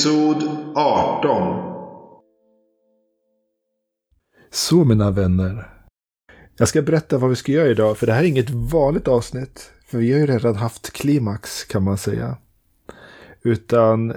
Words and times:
Episod 0.00 0.42
18 0.74 1.72
Så 4.50 4.84
mina 4.84 5.10
vänner. 5.10 5.70
Jag 6.56 6.68
ska 6.68 6.82
berätta 6.82 7.18
vad 7.18 7.30
vi 7.30 7.36
ska 7.36 7.52
göra 7.52 7.68
idag, 7.68 7.98
för 7.98 8.06
det 8.06 8.12
här 8.12 8.22
är 8.22 8.26
inget 8.26 8.50
vanligt 8.50 9.08
avsnitt. 9.08 9.70
För 9.86 9.98
vi 9.98 10.12
har 10.12 10.18
ju 10.18 10.26
redan 10.26 10.56
haft 10.56 10.92
klimax 10.92 11.64
kan 11.64 11.82
man 11.82 11.98
säga. 11.98 12.36
Utan 13.42 14.08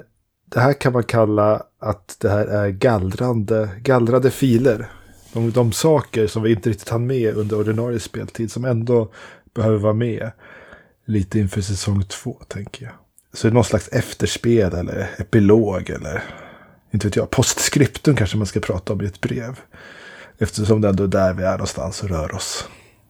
det 0.46 0.60
här 0.60 0.74
kan 0.74 0.94
man 0.94 1.04
kalla 1.04 1.64
att 1.80 2.18
det 2.20 2.30
här 2.30 2.46
är 2.46 2.70
gallrande, 2.70 3.70
gallrade 3.82 4.32
filer. 4.32 4.92
De, 5.34 5.52
de 5.52 5.72
saker 5.72 6.28
som 6.28 6.44
vi 6.44 6.52
inte 6.52 6.70
riktigt 6.70 6.90
hann 6.90 7.08
med 7.08 7.38
under 7.38 7.60
ordinarie 7.60 8.00
speltid 8.00 8.52
som 8.52 8.66
ändå 8.66 9.12
behöver 9.54 9.78
vara 9.78 9.94
med. 9.94 10.32
Lite 11.06 11.40
inför 11.40 11.62
säsong 11.62 12.04
två 12.04 12.38
tänker 12.48 12.86
jag. 12.86 13.03
Så 13.34 13.48
det 13.48 13.52
är 13.52 13.54
någon 13.54 13.64
slags 13.64 13.88
efterspel 13.88 14.74
eller 14.74 15.10
epilog 15.18 15.90
eller 15.90 16.24
inte 16.92 17.08
vet 17.08 17.16
jag, 17.16 17.30
postskriptum 17.30 18.16
kanske 18.16 18.38
man 18.38 18.48
ska 18.48 18.60
prata 18.60 18.94
om 18.94 19.02
i 19.02 19.06
ett 19.06 19.22
brev. 19.22 19.60
Eftersom 20.38 20.82
det 20.82 20.90
ändå 20.90 21.04
är 21.04 21.08
där 21.08 21.34
vi 21.34 21.44
är 21.44 21.52
någonstans 21.52 22.04
och 22.04 22.10
rör 22.10 22.36
oss. 22.36 22.68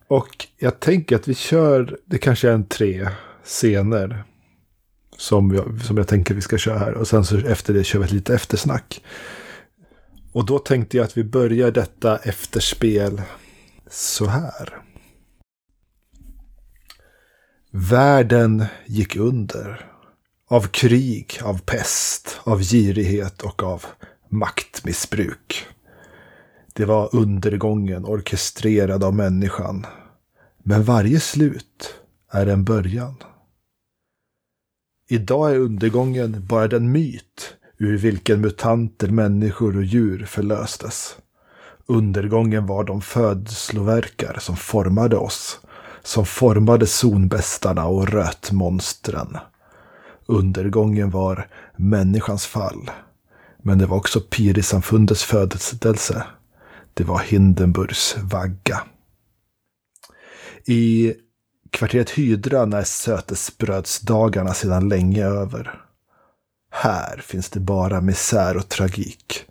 Och 0.07 0.47
jag 0.57 0.79
tänker 0.79 1.15
att 1.15 1.27
vi 1.27 1.35
kör, 1.35 1.97
det 2.05 2.17
kanske 2.17 2.49
är 2.49 2.53
en 2.53 2.65
tre 2.65 3.09
scener. 3.43 4.23
Som 5.17 5.55
jag, 5.55 5.81
som 5.81 5.97
jag 5.97 6.07
tänker 6.07 6.33
vi 6.33 6.41
ska 6.41 6.57
köra 6.57 6.79
här. 6.79 6.93
Och 6.93 7.07
sen 7.07 7.25
så 7.25 7.37
efter 7.37 7.73
det 7.73 7.83
kör 7.83 7.99
vi 7.99 8.05
ett 8.05 8.11
litet 8.11 8.35
eftersnack. 8.35 9.03
Och 10.31 10.45
då 10.45 10.59
tänkte 10.59 10.97
jag 10.97 11.03
att 11.03 11.17
vi 11.17 11.23
börjar 11.23 11.71
detta 11.71 12.17
efterspel 12.17 13.21
så 13.89 14.25
här. 14.25 14.77
Världen 17.71 18.65
gick 18.85 19.15
under. 19.15 19.92
Av 20.53 20.67
krig, 20.67 21.39
av 21.43 21.61
pest, 21.61 22.39
av 22.43 22.61
girighet 22.61 23.41
och 23.41 23.63
av 23.63 23.85
maktmissbruk. 24.29 25.65
Det 26.73 26.85
var 26.85 27.15
undergången 27.15 28.05
orkestrerad 28.05 29.03
av 29.03 29.13
människan. 29.13 29.85
Men 30.63 30.83
varje 30.83 31.19
slut 31.19 31.95
är 32.31 32.47
en 32.47 32.63
början. 32.63 33.15
Idag 35.09 35.51
är 35.51 35.59
undergången 35.59 36.47
bara 36.47 36.67
den 36.67 36.91
myt 36.91 37.55
ur 37.77 37.97
vilken 37.97 38.41
mutanter, 38.41 39.07
människor 39.07 39.77
och 39.77 39.83
djur 39.83 40.25
förlöstes. 40.25 41.17
Undergången 41.85 42.65
var 42.65 42.83
de 42.83 43.01
födsloverkar 43.01 44.37
som 44.39 44.55
formade 44.55 45.17
oss, 45.17 45.59
som 46.03 46.25
formade 46.25 46.87
zonbästarna 46.87 47.85
och 47.85 48.09
rötmonstren. 48.09 49.37
Undergången 50.33 51.09
var 51.09 51.47
människans 51.75 52.45
fall, 52.45 52.91
men 53.57 53.77
det 53.77 53.85
var 53.85 53.97
också 53.97 54.21
Pirisamfundets 54.21 55.23
födelse. 55.23 56.23
Det 56.93 57.03
var 57.03 57.19
Hindenburgs 57.19 58.15
vagga. 58.23 58.81
I 60.65 61.13
kvarteret 61.69 62.09
Hydran 62.09 62.73
är 62.73 62.83
sötesbrödsdagarna 62.83 64.53
sedan 64.53 64.89
länge 64.89 65.25
över. 65.25 65.81
Här 66.71 67.17
finns 67.17 67.49
det 67.49 67.59
bara 67.59 68.01
misär 68.01 68.57
och 68.57 68.69
tragik. 68.69 69.45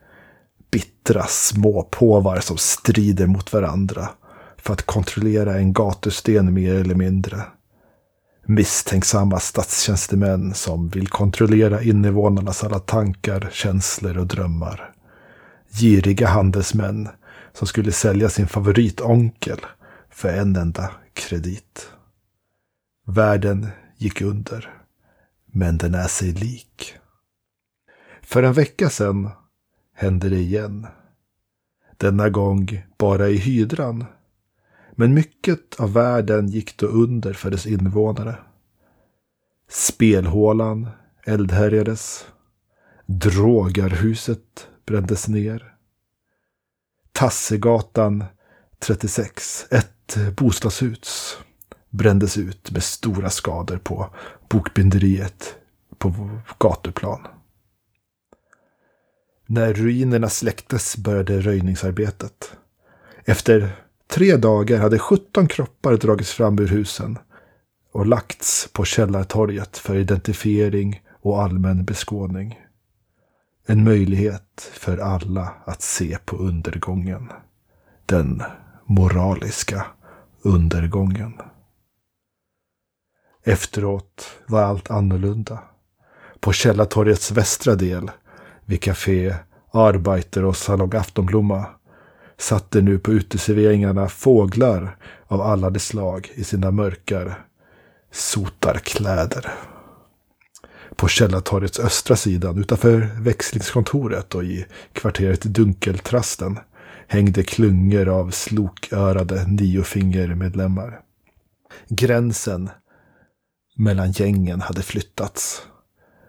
Bittra 0.70 1.26
småpåvar 1.26 2.40
som 2.40 2.56
strider 2.56 3.26
mot 3.26 3.52
varandra 3.52 4.08
för 4.56 4.72
att 4.72 4.82
kontrollera 4.82 5.58
en 5.58 5.72
gatusten 5.72 6.54
mer 6.54 6.74
eller 6.74 6.94
mindre. 6.94 7.42
Misstänksamma 8.44 9.40
statstjänstemän 9.40 10.54
som 10.54 10.88
vill 10.88 11.08
kontrollera 11.08 11.82
invånarnas 11.82 12.64
alla 12.64 12.78
tankar, 12.78 13.48
känslor 13.52 14.18
och 14.18 14.26
drömmar. 14.26 14.94
Giriga 15.70 16.28
handelsmän 16.28 17.08
som 17.52 17.66
skulle 17.66 17.92
sälja 17.92 18.28
sin 18.28 18.48
favoritonkel 18.48 19.58
för 20.10 20.28
en 20.28 20.56
enda 20.56 20.90
kredit. 21.12 21.90
Världen 23.06 23.68
gick 23.96 24.20
under, 24.22 24.74
men 25.46 25.78
den 25.78 25.94
är 25.94 26.08
sig 26.08 26.32
lik. 26.32 26.94
För 28.22 28.42
en 28.42 28.52
vecka 28.52 28.90
sedan 28.90 29.30
hände 29.94 30.28
det 30.28 30.38
igen. 30.38 30.86
Denna 31.96 32.28
gång 32.28 32.82
bara 32.98 33.28
i 33.28 33.36
hydran. 33.36 34.04
Men 34.96 35.14
mycket 35.14 35.80
av 35.80 35.92
världen 35.92 36.48
gick 36.48 36.76
då 36.76 36.86
under 36.86 37.32
för 37.32 37.50
dess 37.50 37.66
invånare. 37.66 38.38
Spelhålan 39.68 40.88
eldhärjades. 41.24 42.26
Drogarhuset 43.06 44.68
brändes 44.86 45.28
ner. 45.28 45.74
Tassegatan 47.12 48.24
36, 48.78 49.66
ett 49.70 50.16
bostadshus, 50.36 51.38
brändes 51.90 52.38
ut 52.38 52.70
med 52.70 52.82
stora 52.82 53.30
skador 53.30 53.78
på 53.78 54.14
bokbinderiet 54.48 55.56
på 55.98 56.40
gatuplan. 56.58 57.26
När 59.46 59.72
ruinerna 59.72 60.28
släcktes 60.28 60.96
började 60.96 61.40
röjningsarbetet. 61.40 62.56
Efter 63.24 63.76
tre 64.06 64.36
dagar 64.36 64.78
hade 64.78 64.98
17 64.98 65.48
kroppar 65.48 65.96
dragits 65.96 66.32
fram 66.32 66.58
ur 66.58 66.68
husen 66.68 67.18
och 67.92 68.06
lagts 68.06 68.68
på 68.72 68.84
Källartorget 68.84 69.78
för 69.78 69.96
identifiering 69.96 71.02
och 71.20 71.42
allmän 71.42 71.84
beskådning. 71.84 72.58
En 73.66 73.84
möjlighet 73.84 74.70
för 74.72 74.98
alla 74.98 75.54
att 75.66 75.82
se 75.82 76.18
på 76.24 76.36
undergången. 76.36 77.28
Den 78.06 78.42
moraliska 78.86 79.86
undergången. 80.42 81.32
Efteråt 83.44 84.38
var 84.46 84.62
allt 84.62 84.90
annorlunda. 84.90 85.58
På 86.40 86.52
Källartorgets 86.52 87.30
västra 87.30 87.74
del, 87.74 88.10
vid 88.64 88.82
Café 88.82 89.36
Arbeiter 89.72 90.44
och 90.44 90.56
Salong 90.56 90.96
Aftonblomma, 90.96 91.66
satte 92.42 92.80
nu 92.80 92.98
på 92.98 93.12
uteserveringarna 93.12 94.08
fåglar 94.08 94.96
av 95.26 95.40
alla 95.40 95.70
de 95.70 95.78
slag 95.78 96.30
i 96.34 96.44
sina 96.44 96.70
mörkar 96.70 97.44
sotarkläder. 98.12 99.52
På 100.96 101.08
Källartorgets 101.08 101.80
östra 101.80 102.16
sidan 102.16 102.58
utanför 102.58 103.10
växlingskontoret 103.20 104.34
och 104.34 104.44
i 104.44 104.66
kvarteret 104.92 105.42
Dunkeltrasten 105.42 106.58
hängde 107.08 107.42
klungor 107.42 108.08
av 108.08 108.30
slokörade 108.30 109.46
niofingermedlemmar. 109.46 111.00
Gränsen 111.88 112.70
mellan 113.76 114.12
gängen 114.12 114.60
hade 114.60 114.82
flyttats. 114.82 115.62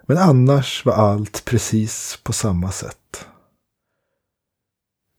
Men 0.08 0.18
annars 0.18 0.86
var 0.86 0.94
allt 0.94 1.46
precis 1.46 2.20
på 2.24 2.34
samma 2.34 2.72
sätt. 2.72 3.28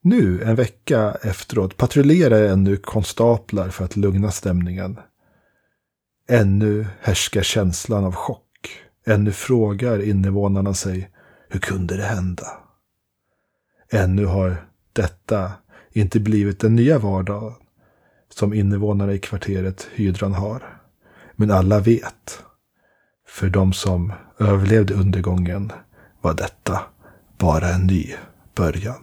Nu, 0.06 0.42
en 0.42 0.56
vecka 0.56 1.16
efteråt, 1.22 1.76
patrullerar 1.76 2.42
ännu 2.42 2.76
konstaplar 2.76 3.68
för 3.68 3.84
att 3.84 3.96
lugna 3.96 4.30
stämningen. 4.30 5.00
Ännu 6.28 6.86
härskar 7.00 7.42
känslan 7.42 8.04
av 8.04 8.14
chock. 8.14 8.68
Ännu 9.06 9.32
frågar 9.32 10.02
invånarna 10.02 10.74
sig, 10.74 11.10
hur 11.48 11.60
kunde 11.60 11.96
det 11.96 12.02
hända? 12.02 12.46
Ännu 13.90 14.24
har 14.24 14.66
detta 14.92 15.52
inte 15.92 16.20
blivit 16.20 16.60
den 16.60 16.76
nya 16.76 16.98
vardag 16.98 17.54
som 18.28 18.54
invånarna 18.54 19.12
i 19.12 19.18
kvarteret 19.18 19.88
Hydran 19.94 20.34
har. 20.34 20.80
Men 21.36 21.50
alla 21.50 21.80
vet, 21.80 22.42
för 23.28 23.48
de 23.48 23.72
som 23.72 24.12
överlevde 24.38 24.94
undergången 24.94 25.72
var 26.20 26.34
detta 26.34 26.80
bara 27.38 27.68
en 27.68 27.86
ny 27.86 28.14
början. 28.54 29.02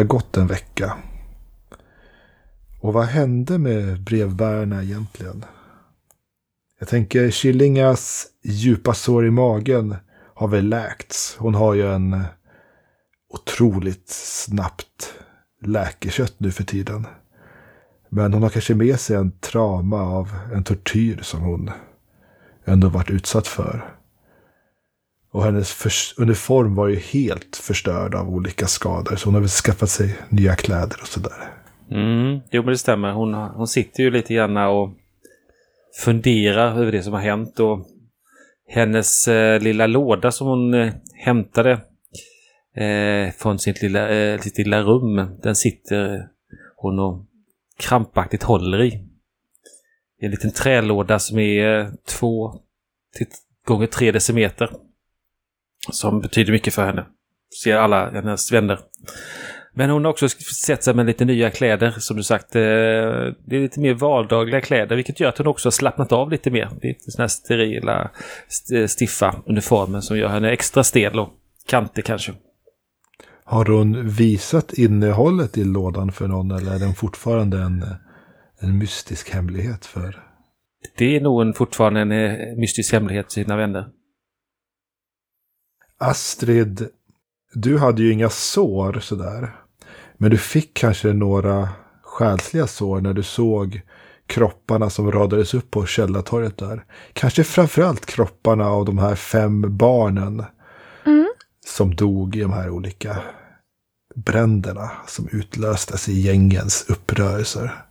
Det 0.00 0.04
har 0.04 0.08
gått 0.08 0.36
en 0.36 0.46
vecka. 0.46 0.96
Och 2.80 2.92
vad 2.92 3.04
hände 3.04 3.58
med 3.58 4.00
brevbärarna 4.00 4.82
egentligen? 4.82 5.44
Jag 6.78 6.88
tänker 6.88 7.30
Killingas 7.30 8.26
djupa 8.42 8.94
sår 8.94 9.26
i 9.26 9.30
magen 9.30 9.96
har 10.34 10.48
väl 10.48 10.68
läkts. 10.68 11.36
Hon 11.38 11.54
har 11.54 11.74
ju 11.74 11.94
en 11.94 12.22
otroligt 13.28 14.08
snabbt 14.08 15.14
läkekött 15.62 16.34
nu 16.38 16.50
för 16.50 16.64
tiden. 16.64 17.06
Men 18.08 18.32
hon 18.32 18.42
har 18.42 18.50
kanske 18.50 18.74
med 18.74 19.00
sig 19.00 19.16
en 19.16 19.32
trauma 19.40 20.02
av 20.02 20.28
en 20.54 20.64
tortyr 20.64 21.20
som 21.22 21.40
hon 21.40 21.70
ändå 22.64 22.88
varit 22.88 23.10
utsatt 23.10 23.46
för. 23.46 23.94
Och 25.32 25.44
hennes 25.44 26.14
uniform 26.18 26.74
var 26.74 26.88
ju 26.88 26.96
helt 26.96 27.56
förstörd 27.56 28.14
av 28.14 28.28
olika 28.28 28.66
skador. 28.66 29.16
Så 29.16 29.26
hon 29.26 29.34
har 29.34 29.40
väl 29.40 29.50
skaffat 29.50 29.90
sig 29.90 30.16
nya 30.28 30.56
kläder 30.56 30.96
och 31.00 31.06
sådär. 31.06 31.52
Mm, 31.90 32.40
jo 32.50 32.62
men 32.62 32.72
det 32.72 32.78
stämmer. 32.78 33.12
Hon, 33.12 33.34
hon 33.34 33.68
sitter 33.68 34.02
ju 34.02 34.10
lite 34.10 34.34
grann 34.34 34.56
och 34.56 34.90
funderar 36.04 36.80
över 36.80 36.92
det 36.92 37.02
som 37.02 37.12
har 37.12 37.20
hänt. 37.20 37.60
Och 37.60 37.86
hennes 38.68 39.28
eh, 39.28 39.60
lilla 39.60 39.86
låda 39.86 40.30
som 40.30 40.46
hon 40.46 40.74
eh, 40.74 40.92
hämtade 41.14 41.72
eh, 42.76 43.32
från 43.38 43.58
sitt 43.58 43.82
lilla, 43.82 44.08
eh, 44.08 44.40
sitt 44.40 44.58
lilla 44.58 44.82
rum. 44.82 45.38
Den 45.42 45.56
sitter 45.56 46.28
hon 46.76 46.98
och 46.98 47.24
krampaktigt 47.78 48.42
håller 48.42 48.82
i. 48.82 49.06
En 50.20 50.30
liten 50.30 50.52
trälåda 50.52 51.18
som 51.18 51.38
är 51.38 51.78
eh, 51.78 51.88
två 52.08 52.60
till 53.16 53.26
gånger 53.66 53.86
tre 53.86 54.12
decimeter. 54.12 54.70
Som 55.88 56.20
betyder 56.20 56.52
mycket 56.52 56.74
för 56.74 56.86
henne. 56.86 57.06
Ser 57.62 57.76
alla 57.76 58.10
hennes 58.10 58.52
vänner. 58.52 58.78
Men 59.74 59.90
hon 59.90 60.04
har 60.04 60.12
också 60.12 60.28
sett 60.28 60.84
sig 60.84 60.94
med 60.94 61.06
lite 61.06 61.24
nya 61.24 61.50
kläder, 61.50 61.90
som 61.90 62.16
du 62.16 62.22
sagt. 62.22 62.56
Eh, 62.56 62.60
det 62.60 63.56
är 63.56 63.60
lite 63.60 63.80
mer 63.80 63.94
vardagliga 63.94 64.60
kläder, 64.60 64.96
vilket 64.96 65.20
gör 65.20 65.28
att 65.28 65.38
hon 65.38 65.46
också 65.46 65.66
har 65.66 65.70
slappnat 65.70 66.12
av 66.12 66.30
lite 66.30 66.50
mer. 66.50 66.70
Lite 66.82 67.10
sådana 67.10 67.22
här 67.22 67.28
sterila, 67.28 68.10
stiffa 68.88 69.42
uniformer 69.46 70.00
som 70.00 70.18
gör 70.18 70.28
henne 70.28 70.50
extra 70.50 70.84
stel 70.84 71.18
och 71.18 71.30
kantig 71.66 72.04
kanske. 72.04 72.32
Har 73.44 73.64
hon 73.64 74.08
visat 74.08 74.72
innehållet 74.72 75.58
i 75.58 75.64
lådan 75.64 76.12
för 76.12 76.28
någon 76.28 76.50
eller 76.50 76.74
är 76.74 76.78
den 76.78 76.94
fortfarande 76.94 77.58
en, 77.58 77.84
en 78.60 78.78
mystisk 78.78 79.30
hemlighet 79.30 79.86
för? 79.86 80.22
Det 80.96 81.16
är 81.16 81.20
nog 81.20 81.42
en, 81.42 81.54
fortfarande 81.54 82.00
en 82.00 82.12
eh, 82.12 82.56
mystisk 82.56 82.92
hemlighet 82.92 83.26
för 83.26 83.32
sina 83.32 83.56
vänner. 83.56 83.88
Astrid, 86.00 86.88
du 87.54 87.78
hade 87.78 88.02
ju 88.02 88.12
inga 88.12 88.30
sår 88.30 89.00
sådär. 89.00 89.56
Men 90.16 90.30
du 90.30 90.38
fick 90.38 90.74
kanske 90.74 91.12
några 91.12 91.68
själsliga 92.02 92.66
sår 92.66 93.00
när 93.00 93.12
du 93.12 93.22
såg 93.22 93.80
kropparna 94.26 94.90
som 94.90 95.12
radades 95.12 95.54
upp 95.54 95.70
på 95.70 95.86
Källartorget 95.86 96.58
där. 96.58 96.84
Kanske 97.12 97.44
framförallt 97.44 98.06
kropparna 98.06 98.68
av 98.68 98.84
de 98.84 98.98
här 98.98 99.14
fem 99.14 99.76
barnen. 99.76 100.44
Mm. 101.06 101.28
Som 101.66 101.94
dog 101.94 102.36
i 102.36 102.40
de 102.40 102.52
här 102.52 102.70
olika 102.70 103.16
bränderna 104.14 104.90
som 105.06 105.28
utlöstes 105.32 106.08
i 106.08 106.20
gängens 106.20 106.84
upprörelser. 106.88 107.84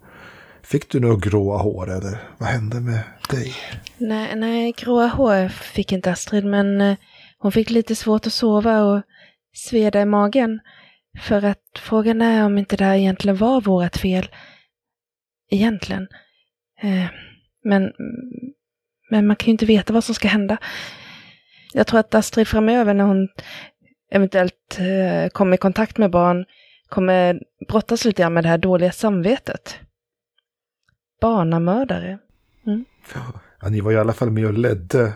Fick 0.64 0.92
du 0.92 1.00
några 1.00 1.16
gråa 1.16 1.58
hår 1.58 1.92
eller 1.92 2.24
vad 2.38 2.50
hände 2.50 2.80
med 2.80 3.00
dig? 3.30 3.56
Nej, 3.98 4.36
nej, 4.36 4.74
gråa 4.78 5.08
hår 5.08 5.48
fick 5.48 5.92
inte 5.92 6.12
Astrid, 6.12 6.46
men 6.46 6.82
eh, 6.82 6.98
hon 7.40 7.52
fick 7.52 7.70
lite 7.70 7.96
svårt 7.96 8.28
att 8.28 8.34
sova 8.34 8.84
och 8.84 9.02
sveda 9.54 10.02
i 10.02 10.06
magen. 10.06 10.60
För 11.22 11.46
att 11.46 11.80
frågan 11.80 12.22
är 12.22 12.46
om 12.46 12.58
inte 12.58 12.78
det 12.78 12.84
här 12.84 12.96
egentligen 12.96 13.38
var 13.38 13.62
vårt 13.62 13.98
fel. 13.98 14.30
Egentligen. 15.50 16.08
Eh, 16.82 17.06
men, 17.64 17.92
men 19.10 19.28
man 19.28 19.36
kan 19.36 19.46
ju 19.46 19.52
inte 19.52 19.66
veta 19.66 19.94
vad 19.94 20.04
som 20.04 20.16
ska 20.16 20.28
hända. 20.28 20.58
Jag 21.74 21.88
tror 21.88 22.00
att 22.00 22.14
Astrid 22.14 22.48
framöver 22.48 22.94
när 22.94 23.04
hon 23.04 23.28
eventuellt 24.12 24.80
eh, 24.80 25.30
kommer 25.30 25.54
i 25.54 25.58
kontakt 25.58 25.98
med 25.98 26.12
barn 26.12 26.46
kommer 26.90 27.42
brottas 27.68 28.06
lite 28.06 28.22
grann 28.22 28.34
med 28.34 28.44
det 28.44 28.50
här 28.50 28.58
dåliga 28.58 28.92
samvetet. 28.92 29.80
Barnamördare. 31.22 32.20
Mm. 32.66 32.86
Ja, 33.62 33.70
ni 33.70 33.82
var 33.82 33.92
i 33.92 33.98
alla 33.98 34.14
fall 34.14 34.32
med 34.32 34.46
och 34.46 34.54
ledde 34.54 35.14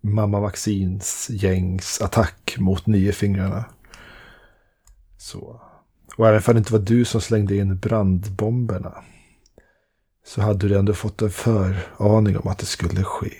mamma 0.00 0.40
Vaccins 0.40 1.30
gängs 1.30 2.00
attack 2.00 2.56
mot 2.58 2.86
niofingrarna. 2.86 3.64
Så. 5.18 5.60
Och 6.16 6.28
även 6.28 6.42
om 6.46 6.54
det 6.54 6.58
inte 6.58 6.72
var 6.72 6.80
du 6.80 7.04
som 7.04 7.20
slängde 7.20 7.56
in 7.56 7.78
brandbomberna. 7.78 8.94
Så 10.24 10.40
hade 10.40 10.68
du 10.68 10.78
ändå 10.78 10.94
fått 10.94 11.22
en 11.22 11.30
föraning 11.30 12.38
om 12.38 12.48
att 12.48 12.58
det 12.58 12.66
skulle 12.66 13.04
ske. 13.04 13.32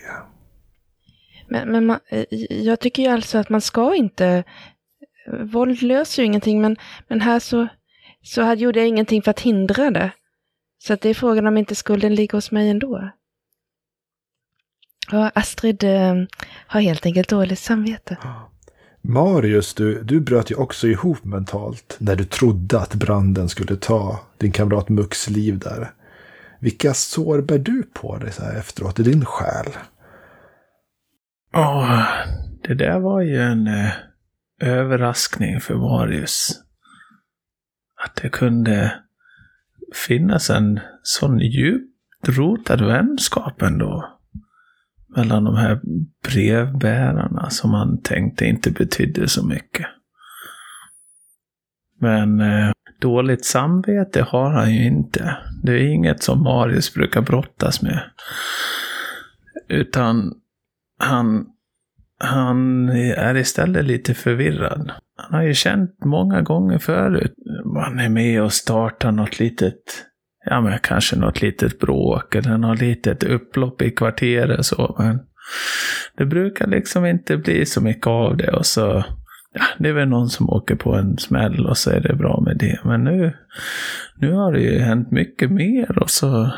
Men, 1.49 1.73
men 1.73 1.87
man, 1.87 1.99
eh, 2.09 2.25
jag 2.51 2.81
tycker 2.81 3.03
ju 3.03 3.09
alltså 3.09 3.39
att 3.39 3.49
man 3.49 3.61
ska 3.61 3.95
inte 3.95 4.45
våld 5.43 5.83
löser 5.83 6.23
ju 6.23 6.27
ingenting, 6.27 6.61
men, 6.61 6.77
men 7.09 7.21
här 7.21 7.39
så, 7.39 7.69
så 8.23 8.43
hade, 8.43 8.61
gjorde 8.61 8.79
jag 8.79 8.89
ingenting 8.89 9.23
för 9.23 9.31
att 9.31 9.41
hindra 9.41 9.91
det. 9.91 10.13
Så 10.79 10.93
att 10.93 11.01
det 11.01 11.09
är 11.09 11.15
frågan 11.15 11.47
om 11.47 11.57
inte 11.57 11.75
skulden 11.75 12.15
ligger 12.15 12.33
hos 12.33 12.51
mig 12.51 12.71
ändå. 12.71 13.11
Och 15.13 15.39
Astrid 15.39 15.85
eh, 15.85 16.15
har 16.67 16.81
helt 16.81 17.07
enkelt 17.07 17.29
dåligt 17.29 17.59
samvete. 17.59 18.17
Marius, 19.03 19.75
du, 19.75 20.03
du 20.03 20.21
bröt 20.21 20.51
ju 20.51 20.55
också 20.55 20.87
ihop 20.87 21.25
mentalt 21.25 21.97
när 21.99 22.17
du 22.17 22.25
trodde 22.25 22.81
att 22.81 22.95
branden 22.95 23.49
skulle 23.49 23.77
ta 23.77 24.21
din 24.39 24.53
kamrat 24.53 24.89
Mux 24.89 25.31
liv 25.31 25.59
där. 25.59 25.91
Vilka 26.61 26.95
sår 26.95 27.41
bär 27.43 27.59
du 27.59 27.83
på 27.83 28.17
dig 28.17 28.33
så 28.33 28.43
här 28.43 28.59
efteråt 28.59 28.99
i 28.99 29.03
din 29.03 29.25
själ? 29.25 29.67
Ja, 31.53 31.85
oh, 31.85 32.03
det 32.63 32.75
där 32.75 32.99
var 32.99 33.21
ju 33.21 33.43
en 33.43 33.67
eh, 33.67 33.91
överraskning 34.61 35.61
för 35.61 35.75
Marius. 35.75 36.63
Att 38.05 38.17
det 38.23 38.29
kunde 38.29 38.93
finnas 39.95 40.51
en 40.51 40.81
sån 41.03 41.39
djupt 41.39 42.29
rotad 42.29 42.87
vänskap 42.87 43.63
ändå. 43.63 44.20
Mellan 45.17 45.45
de 45.45 45.57
här 45.57 45.81
brevbärarna 46.29 47.51
som 47.51 47.75
han 47.75 48.03
tänkte 48.03 48.45
inte 48.45 48.71
betydde 48.71 49.29
så 49.29 49.47
mycket. 49.47 49.87
Men 52.01 52.41
eh, 52.41 52.71
dåligt 53.01 53.45
samvete 53.45 54.23
har 54.23 54.51
han 54.51 54.75
ju 54.75 54.87
inte. 54.87 55.37
Det 55.63 55.73
är 55.73 55.93
inget 55.93 56.23
som 56.23 56.43
Marius 56.43 56.95
brukar 56.95 57.23
brottas 57.23 57.83
med. 57.83 58.01
Utan 59.69 60.33
han 60.99 61.47
han 62.25 62.89
är 62.89 63.37
istället 63.37 63.85
lite 63.85 64.15
förvirrad. 64.15 64.93
Han 65.17 65.35
har 65.35 65.43
ju 65.43 65.55
känt 65.55 66.05
många 66.05 66.43
gånger 66.43 66.79
förut. 66.79 67.35
Man 67.65 68.01
är 68.01 68.09
med 68.09 68.43
och 68.43 68.53
startar 68.53 69.13
något 69.13 69.39
litet, 69.39 70.07
ja 70.45 70.61
men 70.61 70.79
kanske 70.79 71.17
något 71.17 71.43
litet 71.43 71.79
bråk 71.79 72.35
eller 72.35 72.59
något 72.59 72.81
litet 72.81 73.25
upplopp 73.25 73.83
i 73.83 73.91
kvarteret 73.91 74.67
så. 74.67 74.97
Men 74.99 75.21
det 76.17 76.27
brukar 76.27 76.67
liksom 76.67 77.07
inte 77.07 77.37
bli 77.37 77.67
så 77.67 77.81
mycket 77.81 78.07
av 78.07 78.37
det 78.37 78.53
och 78.53 78.67
så, 78.67 79.05
ja 79.53 79.63
det 79.79 79.89
är 79.89 79.93
väl 79.93 80.09
någon 80.09 80.29
som 80.29 80.51
åker 80.51 80.75
på 80.75 80.95
en 80.95 81.19
smäll 81.19 81.67
och 81.67 81.79
så 81.79 81.91
är 81.91 82.01
det 82.01 82.15
bra 82.15 82.43
med 82.47 82.57
det. 82.59 82.81
Men 82.85 83.05
nu, 83.05 83.33
nu 84.17 84.33
har 84.33 84.53
det 84.53 84.61
ju 84.61 84.79
hänt 84.79 85.11
mycket 85.11 85.51
mer 85.51 85.99
och 85.99 86.11
så, 86.11 86.51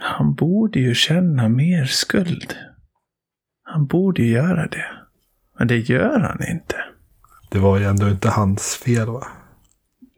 han 0.00 0.34
borde 0.34 0.80
ju 0.80 0.94
känna 0.94 1.48
mer 1.48 1.84
skuld. 1.84 2.54
Han 3.64 3.86
borde 3.86 4.22
ju 4.22 4.32
göra 4.32 4.66
det. 4.66 4.86
Men 5.58 5.68
det 5.68 5.78
gör 5.78 6.20
han 6.20 6.48
inte. 6.50 6.76
Det 7.50 7.58
var 7.58 7.78
ju 7.78 7.84
ändå 7.84 8.08
inte 8.08 8.28
hans 8.28 8.82
fel 8.84 9.06
va? 9.06 9.26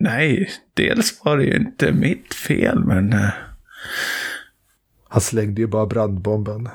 Nej, 0.01 0.51
dels 0.75 1.25
var 1.25 1.37
det 1.37 1.45
ju 1.45 1.57
inte 1.57 1.93
mitt 1.93 2.35
fel 2.35 2.85
men... 2.85 3.13
Uh... 3.13 3.31
Han 5.09 5.21
slängde 5.21 5.61
ju 5.61 5.67
bara 5.67 5.87
brandbomben. 5.87 6.69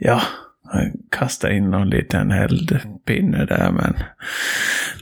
Ja, 0.00 0.22
han 0.64 0.92
kastade 1.10 1.54
in 1.54 1.70
någon 1.70 1.90
liten 1.90 2.30
eldpinne 2.30 3.44
där 3.44 3.72
men... 3.72 3.94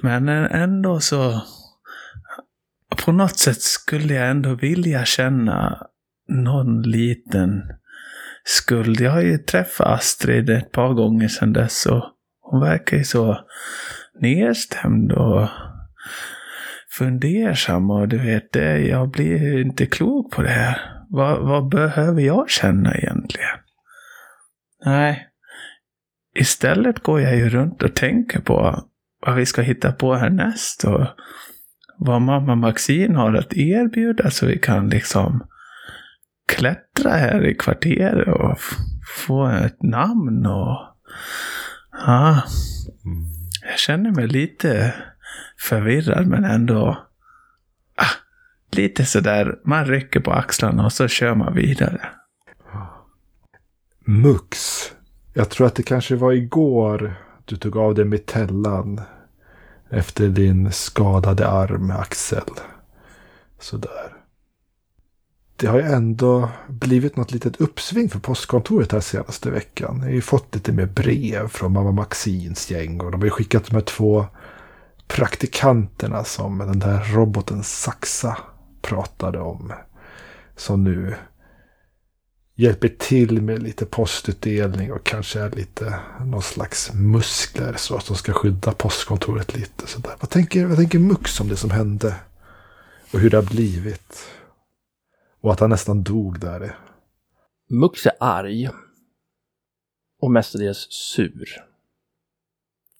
Men 0.03 0.29
ändå 0.29 1.01
så... 1.01 1.43
På 3.05 3.13
något 3.13 3.39
sätt 3.39 3.63
skulle 3.63 4.15
jag 4.15 4.31
ändå 4.31 4.55
vilja 4.55 5.05
känna 5.05 5.87
någon 6.29 6.83
liten 6.83 7.63
skuld. 8.45 9.01
Jag 9.01 9.11
har 9.11 9.21
ju 9.21 9.39
träffat 9.39 9.87
Astrid 9.87 10.51
ett 10.51 10.73
par 10.73 10.95
gånger 10.95 11.29
sedan 11.29 11.53
dess 11.53 11.87
och 11.87 12.05
hon 12.41 12.61
verkar 12.61 12.97
ju 12.97 13.05
så 13.05 13.41
nedstämd 14.21 15.13
och 15.13 15.49
fundersam 16.99 17.91
och 17.91 18.09
du 18.09 18.19
vet, 18.19 18.53
det, 18.53 18.79
jag 18.79 19.11
blir 19.11 19.61
inte 19.61 19.87
klok 19.87 20.33
på 20.33 20.43
det 20.43 20.49
här. 20.49 20.81
Vad, 21.09 21.49
vad 21.49 21.69
behöver 21.69 22.23
jag 22.23 22.51
känna 22.51 22.95
egentligen? 22.95 23.59
Nej. 24.85 25.29
Istället 26.35 27.03
går 27.03 27.21
jag 27.21 27.37
ju 27.37 27.49
runt 27.49 27.83
och 27.83 27.95
tänker 27.95 28.41
på 28.41 28.85
vad 29.27 29.37
vi 29.37 29.47
ska 29.47 29.63
hitta 29.63 29.93
på 29.93 30.15
härnäst 30.15 30.85
och 30.85 31.07
vad 31.99 32.23
mamma 32.23 32.55
Maxine 32.55 33.19
har 33.19 33.35
att 33.35 33.53
erbjuda 33.53 34.31
så 34.31 34.47
vi 34.47 34.59
kan 34.59 34.89
liksom 34.89 35.47
klättra 36.49 37.11
här 37.11 37.47
i 37.47 37.55
kvarteret 37.55 38.29
och 38.29 38.59
få 39.27 39.47
ett 39.47 39.83
namn 39.83 40.47
och... 40.47 40.79
Ja. 42.07 42.43
Jag 43.69 43.79
känner 43.79 44.11
mig 44.11 44.27
lite 44.27 44.95
förvirrad 45.59 46.27
men 46.27 46.45
ändå 46.45 46.99
ah, 47.95 48.15
lite 48.71 49.05
sådär, 49.05 49.59
man 49.65 49.85
rycker 49.85 50.21
på 50.21 50.33
axlarna 50.33 50.85
och 50.85 50.93
så 50.93 51.09
kör 51.09 51.35
man 51.35 51.55
vidare. 51.55 52.01
Mux. 54.05 54.59
Jag 55.35 55.51
tror 55.51 55.67
att 55.67 55.75
det 55.75 55.83
kanske 55.83 56.17
var 56.17 56.33
igår 56.33 57.15
du 57.45 57.57
tog 57.57 57.77
av 57.77 57.95
dig 57.95 58.05
metellan 58.05 59.01
efter 59.91 60.29
din 60.29 60.73
skadade 60.73 61.49
arm, 61.49 61.91
Axel. 61.91 62.51
Sådär. 63.61 64.13
Det 65.57 65.67
har 65.67 65.79
ju 65.79 65.85
ändå 65.85 66.49
blivit 66.69 67.17
något 67.17 67.33
litet 67.33 67.61
uppsving 67.61 68.09
för 68.09 68.19
postkontoret 68.19 68.93
här 68.93 69.01
senaste 69.01 69.51
veckan. 69.51 69.97
Jag 69.99 70.05
har 70.05 70.13
ju 70.13 70.21
fått 70.21 70.55
lite 70.55 70.73
mer 70.73 70.87
brev 70.87 71.49
från 71.49 71.73
mamma 71.73 71.93
Maxins 71.93 72.71
gäng 72.71 73.01
och 73.01 73.11
de 73.11 73.21
har 73.21 73.27
ju 73.27 73.31
skickat 73.31 73.67
de 73.67 73.75
här 73.75 73.83
två 73.83 74.27
praktikanterna 75.09 76.25
som 76.25 76.59
den 76.59 76.79
där 76.79 77.15
roboten 77.15 77.63
Saxa 77.65 78.39
pratade 78.83 79.41
om. 79.41 79.73
Som 80.57 80.85
nu 80.85 81.17
hjälper 82.55 82.89
till 82.89 83.43
med 83.43 83.63
lite 83.63 83.87
postutdelning 83.87 84.93
och 84.93 85.05
kanske 85.05 85.41
är 85.41 85.51
lite 85.51 86.01
någon 86.25 86.43
slags 86.43 86.93
muskler 86.95 87.75
så 87.77 87.97
att 87.97 88.07
de 88.07 88.17
ska 88.17 88.33
skydda 88.33 88.73
postkontoret 88.73 89.55
lite. 89.55 89.87
Sådär. 89.87 90.17
Vad, 90.21 90.31
tänker, 90.31 90.67
vad 90.67 90.77
tänker 90.77 90.99
Mux 90.99 91.41
om 91.41 91.49
det 91.49 91.57
som 91.57 91.71
hände? 91.71 92.15
Och 93.13 93.21
hur 93.21 93.31
det 93.31 93.37
har 93.37 93.45
blivit? 93.45 94.27
Och 95.41 95.53
att 95.53 95.61
han 95.61 95.71
nästan 95.71 96.03
dog 96.03 96.41
där. 96.41 96.79
Mux 97.71 98.07
är 98.07 98.13
arg. 98.21 98.71
Och 100.21 100.31
mestadels 100.31 100.87
sur. 100.91 101.49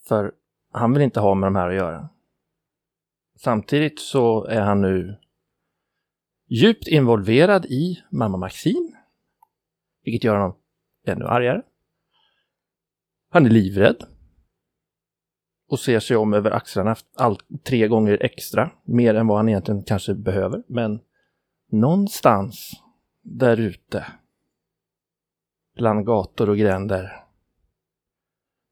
För 0.09 0.33
han 0.73 0.93
vill 0.93 1.03
inte 1.03 1.21
ha 1.21 1.35
med 1.35 1.47
de 1.47 1.57
här 1.57 1.69
att 1.69 1.75
göra. 1.75 2.09
Samtidigt 3.37 4.01
så 4.01 4.45
är 4.45 4.61
han 4.61 4.81
nu 4.81 5.17
djupt 6.49 6.89
involverad 6.89 7.67
i 7.67 8.03
mamma 8.11 8.39
Maxine. 8.39 8.97
Vilket 10.05 10.25
gör 10.25 10.35
honom 10.35 10.57
ännu 11.07 11.25
argare. 11.25 11.63
Han 13.31 13.47
är 13.47 13.51
livrädd. 13.51 14.05
Och 15.71 15.81
ser 15.81 16.01
sig 16.01 16.17
om 16.17 16.35
över 16.35 16.51
axlarna 16.51 16.97
allt, 17.17 17.41
tre 17.65 17.89
gånger 17.89 18.19
extra. 18.23 18.71
Mer 18.85 19.15
än 19.15 19.27
vad 19.27 19.37
han 19.37 19.49
egentligen 19.49 19.83
kanske 19.83 20.15
behöver. 20.15 20.63
Men 20.67 21.01
någonstans 21.71 22.71
där 23.23 23.61
ute. 23.61 24.07
Bland 25.77 26.07
gator 26.07 26.51
och 26.51 26.59
gränder. 26.59 27.28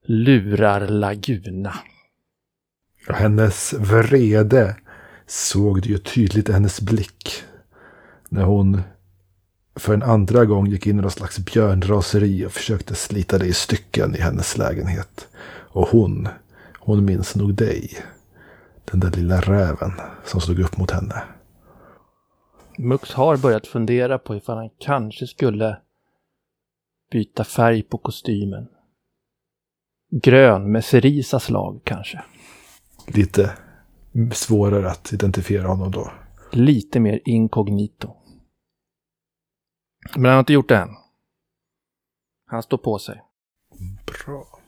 Lurar 0.09 0.87
Laguna. 0.87 1.73
Hennes 3.09 3.73
vrede 3.73 4.75
såg 5.25 5.81
du 5.81 5.89
ju 5.89 5.97
tydligt 5.97 6.49
i 6.49 6.51
hennes 6.51 6.81
blick. 6.81 7.43
När 8.29 8.43
hon 8.43 8.81
för 9.75 9.93
en 9.93 10.03
andra 10.03 10.45
gång 10.45 10.67
gick 10.67 10.87
in 10.87 10.99
i 10.99 11.01
någon 11.01 11.11
slags 11.11 11.39
björnraseri 11.39 12.45
och 12.45 12.51
försökte 12.51 12.95
slita 12.95 13.37
dig 13.37 13.49
i 13.49 13.53
stycken 13.53 14.15
i 14.15 14.21
hennes 14.21 14.57
lägenhet. 14.57 15.27
Och 15.49 15.87
hon, 15.87 16.27
hon 16.79 17.05
minns 17.05 17.35
nog 17.35 17.53
dig. 17.53 17.89
Den 18.85 18.99
där 18.99 19.11
lilla 19.11 19.41
räven 19.41 19.91
som 20.25 20.41
stod 20.41 20.59
upp 20.59 20.77
mot 20.77 20.91
henne. 20.91 21.23
Mux 22.77 23.13
har 23.13 23.37
börjat 23.37 23.67
fundera 23.67 24.19
på 24.19 24.35
ifall 24.35 24.57
han 24.57 24.69
kanske 24.79 25.27
skulle 25.27 25.77
byta 27.11 27.43
färg 27.43 27.83
på 27.83 27.97
kostymen. 27.97 28.67
Grön 30.11 30.71
med 30.71 30.85
Cerisas 30.85 31.43
slag 31.43 31.81
kanske. 31.83 32.23
Lite 33.07 33.57
svårare 34.33 34.91
att 34.91 35.13
identifiera 35.13 35.67
honom 35.67 35.91
då. 35.91 36.11
Lite 36.51 36.99
mer 36.99 37.21
inkognito. 37.25 38.15
Men 40.15 40.25
han 40.25 40.33
har 40.33 40.39
inte 40.39 40.53
gjort 40.53 40.69
det 40.69 40.77
än. 40.77 40.89
Han 42.45 42.63
står 42.63 42.77
på 42.77 42.99
sig. 42.99 43.21
Bra. 44.05 44.59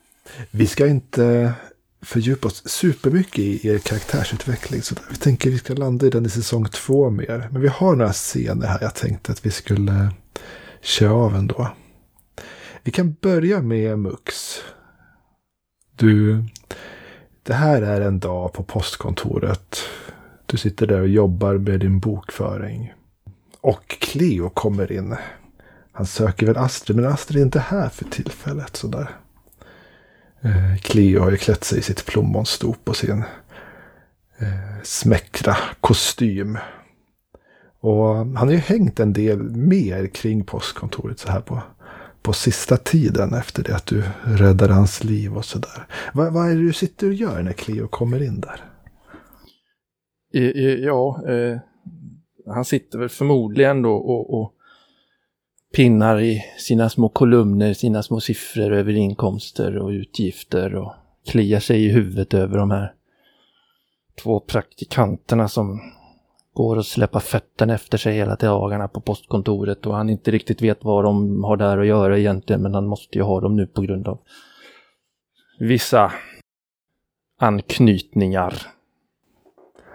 Vi 0.51 0.67
ska 0.67 0.87
inte 0.87 1.53
fördjupa 2.01 2.47
oss 2.47 2.69
supermycket 2.69 3.39
i 3.39 3.67
er 3.67 3.77
karaktärsutveckling. 3.77 4.81
Så 4.81 4.95
vi 5.09 5.15
tänker 5.15 5.49
att 5.49 5.53
vi 5.53 5.57
ska 5.57 5.73
landa 5.73 6.07
i 6.07 6.09
den 6.09 6.25
i 6.25 6.29
säsong 6.29 6.65
två 6.65 7.09
mer. 7.09 7.49
Men 7.51 7.61
vi 7.61 7.67
har 7.67 7.95
några 7.95 8.13
scener 8.13 8.67
här 8.67 8.79
jag 8.81 8.95
tänkte 8.95 9.31
att 9.31 9.45
vi 9.45 9.51
skulle 9.51 10.13
köra 10.81 11.13
av 11.13 11.35
ändå. 11.35 11.67
Vi 12.83 12.91
kan 12.91 13.13
börja 13.21 13.61
med 13.61 13.99
Mux. 13.99 14.61
Du, 15.99 16.43
det 17.43 17.53
här 17.53 17.81
är 17.81 18.01
en 18.01 18.19
dag 18.19 18.53
på 18.53 18.63
postkontoret. 18.63 19.77
Du 20.45 20.57
sitter 20.57 20.87
där 20.87 21.01
och 21.01 21.07
jobbar 21.07 21.53
med 21.57 21.79
din 21.79 21.99
bokföring. 21.99 22.93
Och 23.61 23.87
Cleo 23.87 24.49
kommer 24.49 24.91
in. 24.91 25.15
Han 25.91 26.05
söker 26.05 26.45
väl 26.45 26.57
Astrid, 26.57 26.95
men 26.97 27.11
Astrid 27.11 27.39
är 27.39 27.45
inte 27.45 27.59
här 27.59 27.89
för 27.89 28.05
tillfället. 28.05 28.75
Sådär. 28.75 29.09
Eh, 30.41 30.77
Cleo 30.81 31.21
har 31.23 31.31
ju 31.31 31.37
klätt 31.37 31.63
sig 31.63 31.79
i 31.79 31.81
sitt 31.81 32.05
plommonstop 32.05 32.89
och 32.89 32.97
sin 32.97 33.23
eh, 34.37 34.83
smäckra 34.83 35.57
kostym. 35.81 36.57
Och 37.79 38.15
han 38.15 38.37
har 38.37 38.51
ju 38.51 38.57
hängt 38.57 38.99
en 38.99 39.13
del 39.13 39.43
mer 39.43 40.07
kring 40.07 40.43
postkontoret 40.43 41.19
så 41.19 41.31
här 41.31 41.41
på, 41.41 41.61
på 42.21 42.33
sista 42.33 42.77
tiden 42.77 43.33
efter 43.33 43.63
det 43.63 43.75
att 43.75 43.85
du 43.85 44.03
räddade 44.23 44.73
hans 44.73 45.03
liv 45.03 45.37
och 45.37 45.45
sådär. 45.45 45.87
Vad, 46.13 46.33
vad 46.33 46.51
är 46.51 46.55
det 46.55 46.63
du 46.63 46.73
sitter 46.73 47.07
och 47.07 47.13
gör 47.13 47.43
när 47.43 47.53
Cleo 47.53 47.87
kommer 47.87 48.23
in 48.23 48.41
där? 48.41 48.61
Ja, 50.79 51.23
eh, 51.27 51.57
han 52.53 52.65
sitter 52.65 52.99
väl 52.99 53.09
förmodligen 53.09 53.81
då 53.81 53.93
och, 53.93 54.41
och 54.41 54.53
pinnar 55.75 56.21
i 56.21 56.43
sina 56.57 56.89
små 56.89 57.09
kolumner, 57.09 57.73
sina 57.73 58.03
små 58.03 58.19
siffror 58.19 58.73
över 58.73 58.93
inkomster 58.93 59.77
och 59.77 59.89
utgifter 59.89 60.75
och 60.75 60.93
kliar 61.27 61.59
sig 61.59 61.85
i 61.85 61.89
huvudet 61.89 62.33
över 62.33 62.57
de 62.57 62.71
här 62.71 62.93
två 64.23 64.39
praktikanterna 64.39 65.47
som 65.47 65.81
går 66.59 66.77
och 66.77 66.85
släpper 66.85 67.19
fötterna 67.19 67.73
efter 67.73 67.97
sig 67.97 68.13
hela 68.13 68.35
dagarna 68.35 68.87
på 68.87 69.01
postkontoret 69.01 69.85
och 69.85 69.95
han 69.95 70.09
inte 70.09 70.31
riktigt 70.31 70.61
vet 70.61 70.83
vad 70.83 71.03
de 71.03 71.43
har 71.43 71.57
där 71.57 71.77
att 71.77 71.85
göra 71.85 72.17
egentligen 72.17 72.61
men 72.61 72.73
han 72.73 72.87
måste 72.87 73.17
ju 73.17 73.23
ha 73.23 73.41
dem 73.41 73.55
nu 73.55 73.67
på 73.67 73.81
grund 73.81 74.07
av 74.07 74.19
vissa 75.59 76.11
anknytningar. 77.39 78.53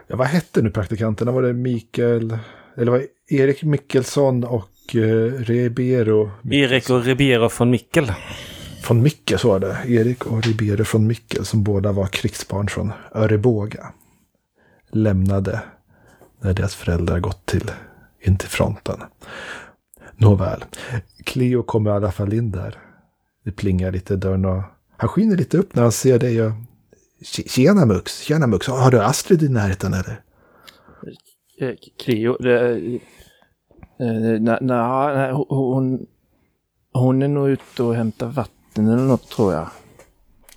Ja, 0.06 0.16
vad 0.16 0.26
hette 0.26 0.62
nu 0.62 0.70
praktikanterna? 0.70 1.32
Var 1.32 1.42
det 1.42 1.52
Mikael, 1.52 2.38
eller 2.76 2.92
var 2.92 2.98
det 2.98 3.34
Erik 3.36 3.62
Mikkelsson 3.62 4.44
och 4.44 4.94
uh, 4.94 5.32
Ribeiro? 5.32 6.30
Erik 6.50 6.90
och 6.90 7.04
Ribeiro 7.04 7.48
från 7.48 7.70
Mickel. 7.70 8.12
Från 8.82 9.02
Mickel, 9.02 9.38
så 9.38 9.48
var 9.48 9.60
det. 9.60 9.76
Erik 9.86 10.26
och 10.26 10.46
Ribeiro 10.46 10.84
från 10.84 11.06
Mickel 11.06 11.44
som 11.44 11.64
båda 11.64 11.92
var 11.92 12.06
krigsbarn 12.06 12.68
från 12.68 12.92
Öreboga. 13.14 13.92
Lämnade 14.92 15.62
när 16.44 16.54
deras 16.54 16.74
föräldrar 16.74 17.20
gått 17.20 17.46
till, 17.46 17.70
in 18.20 18.36
till 18.36 18.48
fronten. 18.48 19.00
Nåväl, 20.16 20.64
Cleo 21.24 21.62
kommer 21.62 21.90
i 21.90 21.92
alla 21.92 22.12
fall 22.12 22.32
in 22.32 22.50
där. 22.50 22.78
Det 23.44 23.52
plingar 23.52 23.92
lite 23.92 24.14
i 24.14 24.16
dörren 24.16 24.44
och 24.44 24.62
han 24.96 25.08
skiner 25.08 25.36
lite 25.36 25.58
upp 25.58 25.74
när 25.74 25.82
han 25.82 25.92
ser 25.92 26.18
dig. 26.18 26.42
Och... 26.42 26.52
Tjena 27.22 27.86
Mux, 27.86 28.20
tjena 28.20 28.46
Mux, 28.46 28.68
har 28.68 28.90
du 28.90 29.02
Astrid 29.02 29.42
i 29.42 29.48
närheten 29.48 29.94
eller? 29.94 30.20
Eh, 31.60 31.74
Cleo, 32.04 32.36
det, 32.40 32.76
eh, 34.00 34.58
nej, 34.60 35.32
hon, 35.32 36.06
hon 36.92 37.22
är 37.22 37.28
nog 37.28 37.48
ute 37.48 37.82
och 37.82 37.94
hämtar 37.94 38.26
vatten 38.26 38.88
eller 38.88 39.04
något 39.04 39.28
tror 39.28 39.52
jag. 39.52 39.68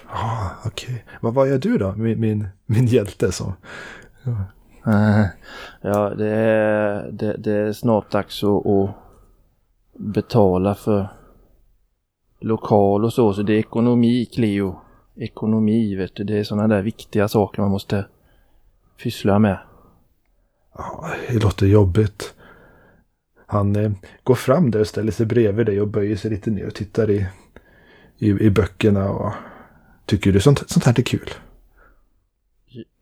Ja, 0.08 0.14
ah, 0.14 0.50
okej. 0.66 0.90
Okay. 0.90 1.20
Vad, 1.22 1.34
vad 1.34 1.50
gör 1.50 1.58
du 1.58 1.78
då, 1.78 1.92
min, 1.92 2.20
min, 2.20 2.48
min 2.66 2.86
hjälte? 2.86 3.32
Så? 3.32 3.54
Ja. 4.24 4.44
Ja, 5.82 6.10
det 6.10 6.30
är, 6.30 7.12
det, 7.12 7.36
det 7.38 7.52
är 7.52 7.74
snart 7.74 8.12
dags 8.12 8.44
att, 8.44 8.66
att 8.66 8.96
betala 9.98 10.76
för 10.76 11.08
lokal 12.40 13.06
och 13.06 13.14
så, 13.14 13.34
så 13.34 13.42
det 13.42 13.54
är 13.54 13.60
ekonomi, 13.60 14.26
Cleo. 14.26 14.80
Ekonomi, 15.16 15.96
vet 15.96 16.16
du. 16.16 16.24
Det 16.24 16.38
är 16.38 16.44
sådana 16.44 16.68
där 16.76 16.82
viktiga 16.82 17.28
saker 17.28 17.62
man 17.62 17.72
måste 17.72 18.06
pyssla 19.04 19.40
med. 19.40 19.58
Ja, 20.78 21.10
det 21.30 21.44
låter 21.44 21.66
jobbigt. 21.66 22.34
Han 23.46 23.76
eh, 23.76 23.92
går 24.24 24.36
fram 24.36 24.72
där 24.72 24.80
och 24.80 24.88
ställer 24.88 25.12
sig 25.12 25.26
bredvid 25.26 25.66
dig 25.66 25.82
och 25.82 25.88
böjer 25.88 26.16
sig 26.16 26.32
lite 26.32 26.50
ner 26.50 26.68
och 26.68 26.76
tittar 26.76 27.10
i, 27.10 27.28
i, 28.18 28.30
i 28.30 28.50
böckerna. 28.50 29.10
Och 29.10 29.34
tycker 30.06 30.32
du 30.32 30.40
sånt, 30.40 30.70
sånt 30.70 30.86
här 30.86 31.00
är 31.00 31.04
kul? 31.04 31.30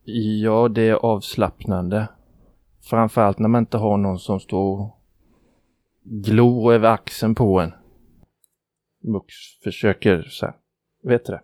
Ja, 0.05 0.67
det 0.67 0.81
är 0.81 0.93
avslappnande. 0.93 2.07
Framförallt 2.81 3.39
när 3.39 3.49
man 3.49 3.63
inte 3.63 3.77
har 3.77 3.97
någon 3.97 4.19
som 4.19 4.39
står 4.39 4.79
och 4.79 4.99
glor 6.03 6.73
över 6.73 6.89
axeln 6.89 7.35
på 7.35 7.59
en. 7.59 7.73
Mux 9.03 9.33
försöker 9.63 10.21
så 10.21 10.45
här, 10.45 10.55
vet 11.03 11.25
du 11.25 11.31
det? 11.31 11.41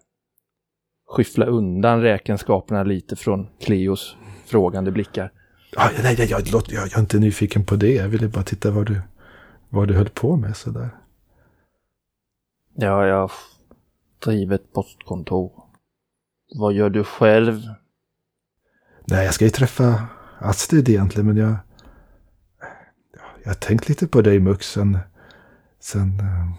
skyffla 1.12 1.46
undan 1.46 2.02
räkenskaperna 2.02 2.84
lite 2.84 3.16
från 3.16 3.48
Cleos 3.60 4.16
frågande 4.46 4.92
blickar. 4.92 5.32
Ja, 5.72 5.90
nej, 6.04 6.16
jag, 6.18 6.30
jag, 6.30 6.42
jag, 6.48 6.64
jag 6.70 6.96
är 6.96 7.00
inte 7.00 7.20
nyfiken 7.20 7.66
på 7.66 7.76
det. 7.76 7.94
Jag 7.94 8.08
ville 8.08 8.28
bara 8.28 8.44
titta 8.44 8.72
vad 8.72 8.86
du, 8.86 9.02
vad 9.70 9.88
du 9.88 9.94
höll 9.94 10.10
på 10.10 10.36
med 10.36 10.58
sådär. 10.58 10.90
Ja, 12.76 13.06
jag 13.06 13.32
driver 14.26 14.56
ett 14.56 14.74
postkontor. 14.74 15.52
Vad 16.60 16.74
gör 16.74 16.90
du 16.90 17.04
själv? 17.04 17.62
Nej, 19.06 19.26
jag 19.26 19.34
ska 19.34 19.46
ju 19.46 19.52
träffa 19.52 20.08
Astrid 20.40 20.90
egentligen, 20.90 21.28
men 21.28 21.38
jag... 21.38 21.56
ja, 23.14 23.24
Jag 23.44 23.50
har 23.50 23.56
tänkt 23.56 23.90
lite 23.90 24.08
på 24.08 24.22
dig 24.22 24.40
Mux 24.40 24.72
sen... 24.72 24.98
Sen, 25.80 26.20
eh, 26.20 26.52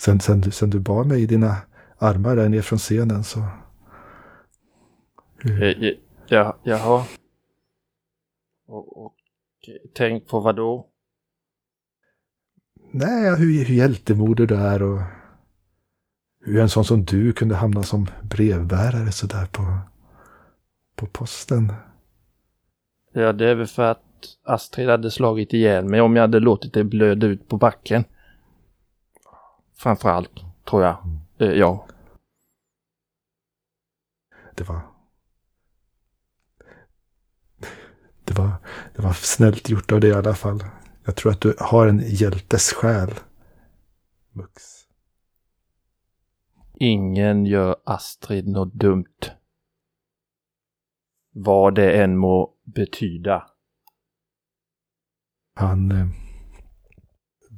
sen, 0.00 0.20
sen, 0.20 0.40
du- 0.40 0.50
sen 0.50 0.70
du 0.70 0.80
bar 0.80 1.04
mig 1.04 1.22
i 1.22 1.26
dina 1.26 1.56
armar 1.98 2.36
där 2.36 2.48
ner 2.48 2.62
från 2.62 2.78
scenen 2.78 3.24
så... 3.24 3.38
Eh, 5.44 5.92
Ja, 6.28 6.58
jaha. 6.62 7.04
Och, 8.66 9.04
och 9.04 9.14
tänk 9.94 10.28
på 10.28 10.40
vad 10.40 10.56
då? 10.56 10.88
Nej, 12.92 13.36
hur, 13.36 13.64
hur 13.64 13.74
hjältemodig 13.74 14.48
du 14.48 14.54
är 14.56 14.82
och 14.82 15.00
hur 16.40 16.60
en 16.60 16.68
sån 16.68 16.84
som 16.84 17.04
du 17.04 17.32
kunde 17.32 17.54
hamna 17.54 17.82
som 17.82 18.06
brevbärare 18.22 19.12
sådär 19.12 19.46
på, 19.46 19.78
på 20.96 21.06
posten. 21.06 21.72
Ja, 23.12 23.32
det 23.32 23.50
är 23.50 23.54
väl 23.54 23.66
för 23.66 23.82
att 23.82 24.02
Astrid 24.42 24.88
hade 24.88 25.10
slagit 25.10 25.52
ihjäl 25.52 25.84
mig 25.84 26.00
om 26.00 26.16
jag 26.16 26.22
hade 26.22 26.40
låtit 26.40 26.74
det 26.74 26.84
blöda 26.84 27.26
ut 27.26 27.48
på 27.48 27.56
backen. 27.56 28.04
Framförallt, 29.74 30.40
tror 30.68 30.82
jag. 30.82 30.96
Eh, 31.38 31.52
ja. 31.52 31.86
Det 34.54 34.68
var... 34.68 34.80
Det 38.24 38.38
var, 38.38 38.52
det 38.94 39.02
var 39.02 39.12
snällt 39.12 39.68
gjort 39.68 39.92
av 39.92 40.00
dig 40.00 40.10
i 40.10 40.14
alla 40.14 40.34
fall. 40.34 40.64
Jag 41.04 41.16
tror 41.16 41.32
att 41.32 41.40
du 41.40 41.56
har 41.58 41.86
en 41.86 42.02
hjältes 42.06 42.72
själ. 42.72 43.10
Mux. 44.32 44.62
Ingen 46.74 47.46
gör 47.46 47.76
Astrid 47.84 48.48
något 48.48 48.72
dumt. 48.72 49.30
Vad 51.36 51.74
det 51.74 52.02
än 52.02 52.16
må 52.16 52.54
betyda. 52.74 53.46
Han 55.54 55.92
eh, 55.92 56.06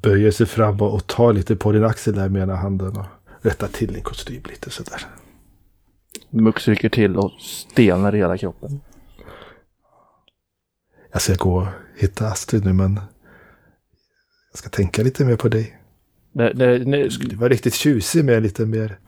böjer 0.02 0.30
sig 0.30 0.46
fram 0.46 0.80
och, 0.80 1.06
tar 1.06 1.32
lite 1.32 1.56
på 1.56 1.72
din 1.72 1.84
axel 1.84 2.14
där 2.14 2.28
med 2.28 2.42
ena 2.42 2.56
handen 2.56 2.96
och 2.96 3.06
rättar 3.40 3.68
till 3.68 3.92
din 3.92 4.02
kostym 4.02 4.42
lite 4.48 4.70
sådär. 4.70 5.00
Mux 6.30 6.68
rycker 6.68 6.88
till 6.88 7.16
och 7.16 7.30
stelnar 7.40 8.14
i 8.14 8.18
hela 8.18 8.38
kroppen. 8.38 8.80
Jag 11.12 11.22
ska 11.22 11.34
gå 11.34 11.56
och 11.56 11.66
hitta 11.96 12.26
Astrid 12.26 12.64
nu 12.64 12.72
men 12.72 12.94
jag 14.50 14.58
ska 14.58 14.68
tänka 14.68 15.02
lite 15.02 15.24
mer 15.24 15.36
på 15.36 15.48
dig. 15.48 15.78
Det, 16.32 16.52
det, 16.52 16.78
det, 16.78 17.02
Du 17.02 17.10
skulle 17.10 17.36
vara 17.36 17.48
riktigt 17.48 17.74
tjusig 17.74 18.24
med 18.24 18.42
lite 18.42 18.66
mer 18.66 18.98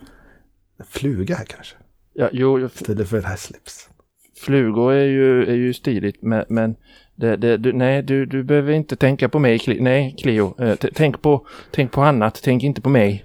fluga 0.84 1.34
här 1.36 1.44
kanske. 1.44 1.76
ja, 2.12 2.28
jo, 2.32 2.64
f- 2.66 2.72
Istället 2.74 3.08
för 3.08 3.16
den 3.16 3.26
här 3.26 3.36
slipsen. 3.36 3.92
Flugor 4.38 4.92
är 4.92 5.04
ju, 5.04 5.46
är 5.46 5.54
ju 5.54 5.74
stiligt, 5.74 6.22
men, 6.22 6.44
men 6.48 6.76
det, 7.14 7.36
det, 7.36 7.56
du, 7.56 7.72
nej, 7.72 8.02
du, 8.02 8.26
du 8.26 8.42
behöver 8.42 8.72
inte 8.72 8.96
tänka 8.96 9.28
på 9.28 9.38
mig, 9.38 9.58
Cle- 9.58 9.80
nej, 9.82 10.14
Cleo. 10.18 10.62
Eh, 10.62 10.74
tänk, 10.94 11.22
på, 11.22 11.46
tänk 11.70 11.92
på 11.92 12.02
annat, 12.02 12.40
tänk 12.44 12.62
inte 12.62 12.80
på 12.80 12.88
mig. 12.88 13.24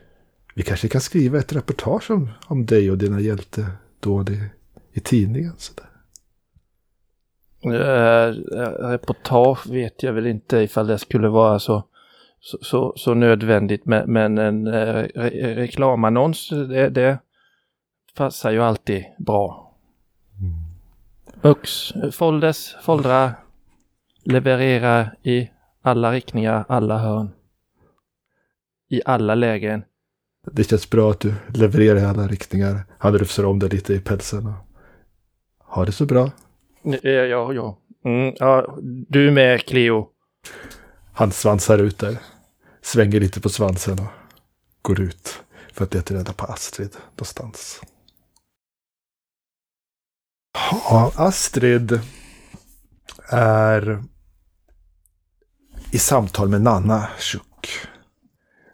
Vi 0.55 0.63
kanske 0.63 0.87
kan 0.87 1.01
skriva 1.01 1.39
ett 1.39 1.55
reportage 1.55 2.11
om, 2.11 2.29
om 2.47 2.65
dig 2.65 2.91
och 2.91 2.97
dina 2.97 3.19
hjältedåd 3.19 4.29
i, 4.29 4.39
i 4.93 4.99
tidningen. 4.99 5.53
Sådär. 5.57 5.85
Eh, 7.65 8.33
reportage 8.89 9.67
vet 9.69 10.03
jag 10.03 10.13
väl 10.13 10.27
inte 10.27 10.57
ifall 10.57 10.87
det 10.87 10.97
skulle 10.97 11.27
vara 11.27 11.59
så, 11.59 11.83
så, 12.39 12.57
så, 12.61 12.93
så 12.95 13.13
nödvändigt, 13.13 13.85
men, 13.85 14.11
men 14.13 14.37
en 14.37 14.67
eh, 14.67 15.03
re, 15.15 15.55
reklamannons, 15.55 16.49
det, 16.49 16.89
det 16.89 17.17
passar 18.17 18.51
ju 18.51 18.59
alltid 18.63 19.03
bra. 19.17 19.72
Ux, 21.45 21.93
folders, 22.11 22.75
foldrar, 22.81 23.33
leverera 24.23 25.11
i 25.23 25.49
alla 25.81 26.11
riktningar, 26.11 26.65
alla 26.67 26.97
hörn. 26.97 27.29
I 28.89 29.01
alla 29.05 29.35
lägen. 29.35 29.83
Det 30.51 30.63
känns 30.63 30.89
bra 30.89 31.11
att 31.11 31.19
du 31.19 31.33
levererar 31.53 31.99
i 31.99 32.05
alla 32.05 32.27
riktningar. 32.27 32.85
Han 32.97 33.17
rufsar 33.17 33.45
om 33.45 33.59
dig 33.59 33.69
lite 33.69 33.93
i 33.93 33.99
pälsen. 33.99 34.47
Och... 34.47 34.53
Ha 35.59 35.85
det 35.85 35.91
så 35.91 36.05
bra. 36.05 36.31
Ja, 36.81 37.09
ja, 37.09 37.53
ja. 37.53 37.77
Mm, 38.05 38.35
ja. 38.39 38.77
Du 39.07 39.31
med, 39.31 39.65
Cleo. 39.65 40.09
Han 41.13 41.31
svansar 41.31 41.77
ut 41.77 41.97
där. 41.99 42.17
Svänger 42.81 43.19
lite 43.19 43.41
på 43.41 43.49
svansen 43.49 43.99
och 43.99 44.11
går 44.81 45.01
ut 45.01 45.43
för 45.73 45.83
att 45.83 45.93
leta 45.93 46.13
reda 46.13 46.33
på 46.33 46.45
Astrid 46.45 46.95
någonstans. 47.15 47.81
Ja, 50.53 51.11
Astrid 51.15 51.99
är 53.29 54.03
i 55.91 55.97
samtal 55.97 56.49
med 56.49 56.61
Nanna 56.61 57.07
Schuck. 57.19 57.69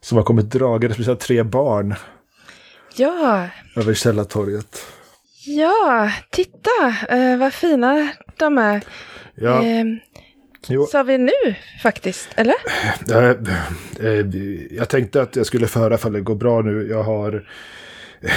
Som 0.02 0.18
har 0.18 0.26
kommit 0.26 0.50
dragandes 0.52 0.98
med 0.98 1.06
sina 1.06 1.16
tre 1.18 1.44
barn 1.44 1.96
Ja, 2.96 3.48
över 3.76 3.94
Källartorget. 3.94 4.86
ja, 5.46 6.12
titta 6.32 6.70
eh, 7.10 7.38
vad 7.38 7.54
fina 7.54 8.10
de 8.38 8.58
är. 8.58 8.82
Ja, 9.36 9.64
Eh, 9.66 9.84
jo, 10.68 10.86
sa 10.86 11.04
vi 11.04 11.18
nu 11.18 11.56
faktiskt, 11.84 12.30
eller? 12.36 12.56
eh, 13.12 13.36
eh, 14.08 14.26
jag 14.72 14.90
tänkte 14.90 15.22
att 15.22 15.36
jag 15.36 15.46
skulle 15.46 15.68
föra 15.68 15.96
ifall 15.96 16.14
det 16.14 16.22
går 16.22 16.36
bra 16.36 16.62
nu. 16.62 16.88
Jag 16.90 17.04
har 17.04 17.48
eh, 18.22 18.32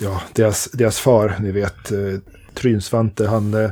ja, 0.00 0.22
deras, 0.32 0.64
deras 0.70 0.98
far, 1.00 1.36
ni 1.40 1.50
vet, 1.52 1.92
eh, 1.92 1.98
Trynsvante, 2.58 3.26
han... 3.26 3.54
eh, 3.54 3.70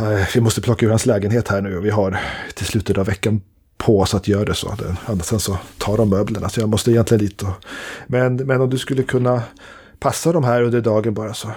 eh, 0.00 0.26
Vi 0.34 0.40
måste 0.40 0.60
plocka 0.60 0.86
ur 0.86 0.90
hans 0.90 1.06
lägenhet 1.06 1.48
här 1.48 1.60
nu 1.60 1.76
och 1.76 1.84
vi 1.84 1.90
har 1.90 2.18
till 2.54 2.66
slutet 2.66 2.98
av 2.98 3.06
veckan 3.06 3.40
på 3.78 4.00
oss 4.00 4.14
att 4.14 4.28
göra 4.28 4.44
det 4.44 4.54
så. 4.54 4.74
Annars 5.06 5.26
sen 5.26 5.40
så 5.40 5.58
tar 5.78 5.96
de 5.96 6.10
möblerna 6.10 6.48
så 6.48 6.60
jag 6.60 6.68
måste 6.68 6.90
egentligen 6.90 7.24
dit. 7.24 7.42
Och, 7.42 7.64
men, 8.06 8.36
men 8.36 8.60
om 8.60 8.70
du 8.70 8.78
skulle 8.78 9.02
kunna 9.02 9.42
passa 10.00 10.32
de 10.32 10.44
här 10.44 10.62
under 10.62 10.80
dagen 10.80 11.14
bara 11.14 11.34
så. 11.34 11.50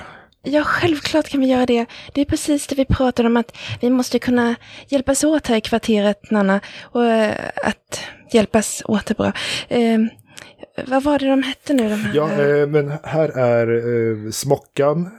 Ja, 0.46 0.64
självklart 0.64 1.30
kan 1.30 1.42
vi 1.42 1.48
göra 1.48 1.66
det. 1.66 1.86
Det 2.14 2.22
är 2.22 2.26
precis 2.26 2.68
det 2.68 2.76
vi 2.76 2.86
pratade 2.86 3.28
om, 3.28 3.38
att 3.38 3.58
vi 3.82 3.90
måste 3.90 4.20
kunna 4.20 4.56
hjälpas 4.88 5.24
åt 5.24 5.48
här 5.48 5.56
i 5.56 5.62
kvarteret, 5.62 6.32
Nanna. 6.32 6.60
Och 6.84 7.06
eh, 7.06 7.36
att 7.64 8.00
hjälpas 8.34 8.82
åt 8.86 9.12
är 9.12 9.16
bra. 9.16 9.32
Eh, 9.68 10.00
vad 10.88 11.04
var 11.04 11.20
det 11.20 11.30
de 11.30 11.44
hette 11.44 11.74
nu, 11.74 11.90
de 11.90 11.96
här? 11.96 12.12
Ja, 12.16 12.32
eh, 12.32 12.68
men 12.68 12.92
här 13.04 13.30
är 13.30 14.32
Smockan, 14.32 15.10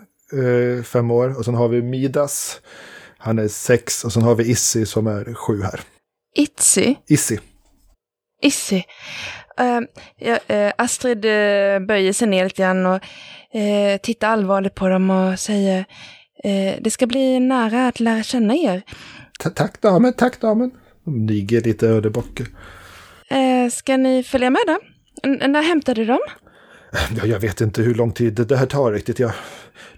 fem 0.84 1.10
år. 1.10 1.38
Och 1.38 1.44
sen 1.44 1.54
har 1.54 1.68
vi 1.68 1.82
Midas, 1.82 2.60
han 3.18 3.38
är 3.38 3.48
sex. 3.48 4.04
Och 4.04 4.12
sen 4.12 4.22
har 4.22 4.34
vi 4.34 4.50
Issi 4.50 4.86
som 4.86 5.06
är 5.06 5.34
sju 5.34 5.62
här. 5.62 5.80
Itzy? 6.36 6.94
Issi. 7.08 7.40
Issy. 8.42 8.82
Eh, 9.58 9.80
ja, 10.18 10.38
eh, 10.46 10.72
Astrid 10.78 11.24
eh, 11.24 11.78
böjer 11.86 12.12
sig 12.12 12.28
ner 12.28 12.44
lite 12.44 12.62
grann 12.62 12.86
och 12.86 13.00
eh, 13.58 13.96
tittar 14.02 14.28
allvarligt 14.28 14.74
på 14.74 14.88
dem 14.88 15.10
och 15.10 15.38
säger 15.38 15.78
eh, 16.44 16.74
det 16.80 16.90
ska 16.90 17.06
bli 17.06 17.40
nära 17.40 17.88
att 17.88 18.00
lära 18.00 18.22
känna 18.22 18.54
er. 18.54 18.82
Ta- 19.40 19.50
Tack 19.50 19.80
damen, 19.80 20.12
tack 20.12 20.40
damen. 20.40 20.70
De 21.04 21.26
niger 21.26 21.60
lite 21.60 21.88
ödebocke. 21.88 22.46
Eh, 23.30 23.70
ska 23.72 23.96
ni 23.96 24.22
följa 24.24 24.50
med 24.50 24.62
då? 24.66 24.78
N- 25.22 25.52
när 25.52 25.62
hämtade 25.62 26.00
du 26.00 26.04
dem? 26.04 26.18
Ja, 27.16 27.26
jag 27.26 27.40
vet 27.40 27.60
inte 27.60 27.82
hur 27.82 27.94
lång 27.94 28.12
tid 28.12 28.32
det- 28.34 28.44
det 28.44 28.56
här 28.56 28.66
tar 28.66 28.92
riktigt. 28.92 29.18
Jag, 29.18 29.32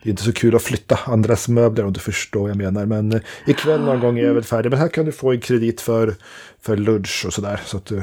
det 0.02 0.08
är 0.08 0.10
inte 0.10 0.22
så 0.22 0.32
kul 0.32 0.56
att 0.56 0.62
flytta 0.62 0.98
andras 1.06 1.48
möbler 1.48 1.84
om 1.84 1.92
du 1.92 2.00
förstår 2.00 2.40
vad 2.40 2.50
jag 2.50 2.56
menar. 2.56 2.86
Men 2.86 3.12
eh, 3.12 3.20
ikväll 3.46 3.80
någon 3.80 4.00
gång 4.00 4.18
är 4.18 4.24
jag 4.24 4.34
väl 4.34 4.44
färdig. 4.44 4.70
Men 4.70 4.78
här 4.78 4.88
kan 4.88 5.04
du 5.04 5.12
få 5.12 5.32
en 5.32 5.40
kredit 5.40 5.80
för, 5.80 6.14
för 6.62 6.76
lunch 6.76 7.24
och 7.26 7.32
sådär. 7.32 7.60
Så 7.64 7.76
att 7.76 7.84
du... 7.86 8.02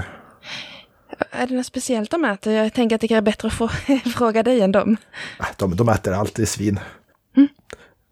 Är 1.31 1.47
det 1.47 1.55
något 1.55 1.65
speciellt 1.65 2.11
de 2.11 2.25
äter? 2.25 2.53
Jag 2.53 2.73
tänker 2.73 2.95
att 2.95 3.01
det 3.01 3.11
är 3.11 3.21
bättre 3.21 3.47
att 3.47 3.53
få 3.53 3.67
fråga 4.15 4.43
dig 4.43 4.61
än 4.61 4.71
dem. 4.71 4.97
ah, 5.39 5.45
De, 5.57 5.75
de 5.75 5.89
äter 5.89 6.13
alltid 6.13 6.47
svin. 6.47 6.79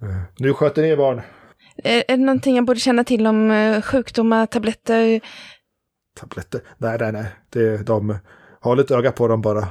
Eh, 0.02 0.10
Nu 0.38 0.54
sköter 0.54 0.82
ni 0.82 0.88
er 0.90 0.98
barn. 0.98 1.22
Är, 1.84 2.04
är 2.08 2.18
det 2.18 2.24
någonting 2.24 2.56
jag 2.56 2.66
borde 2.66 2.80
känna 2.80 3.04
till 3.04 3.28
om 3.28 3.52
eh, 3.52 3.82
sjukdomar, 3.82 4.46
tabletter? 4.46 5.22
Tabletter? 6.20 6.62
Nej, 6.78 6.98
nej, 7.00 7.12
nej. 7.12 7.26
Det, 7.50 7.78
de 7.78 8.18
har 8.60 8.76
lite 8.76 8.96
öga 8.96 9.12
på 9.12 9.28
dem 9.28 9.42
bara. 9.42 9.68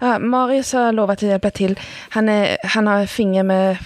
Ja, 0.00 0.18
Marius 0.18 0.72
har 0.72 0.92
lovat 0.92 1.18
att 1.18 1.22
hjälpa 1.22 1.50
till. 1.50 1.80
Han, 2.10 2.28
är, 2.28 2.56
han 2.64 2.86
har 2.86 3.06
finger 3.06 3.42
med 3.42 3.76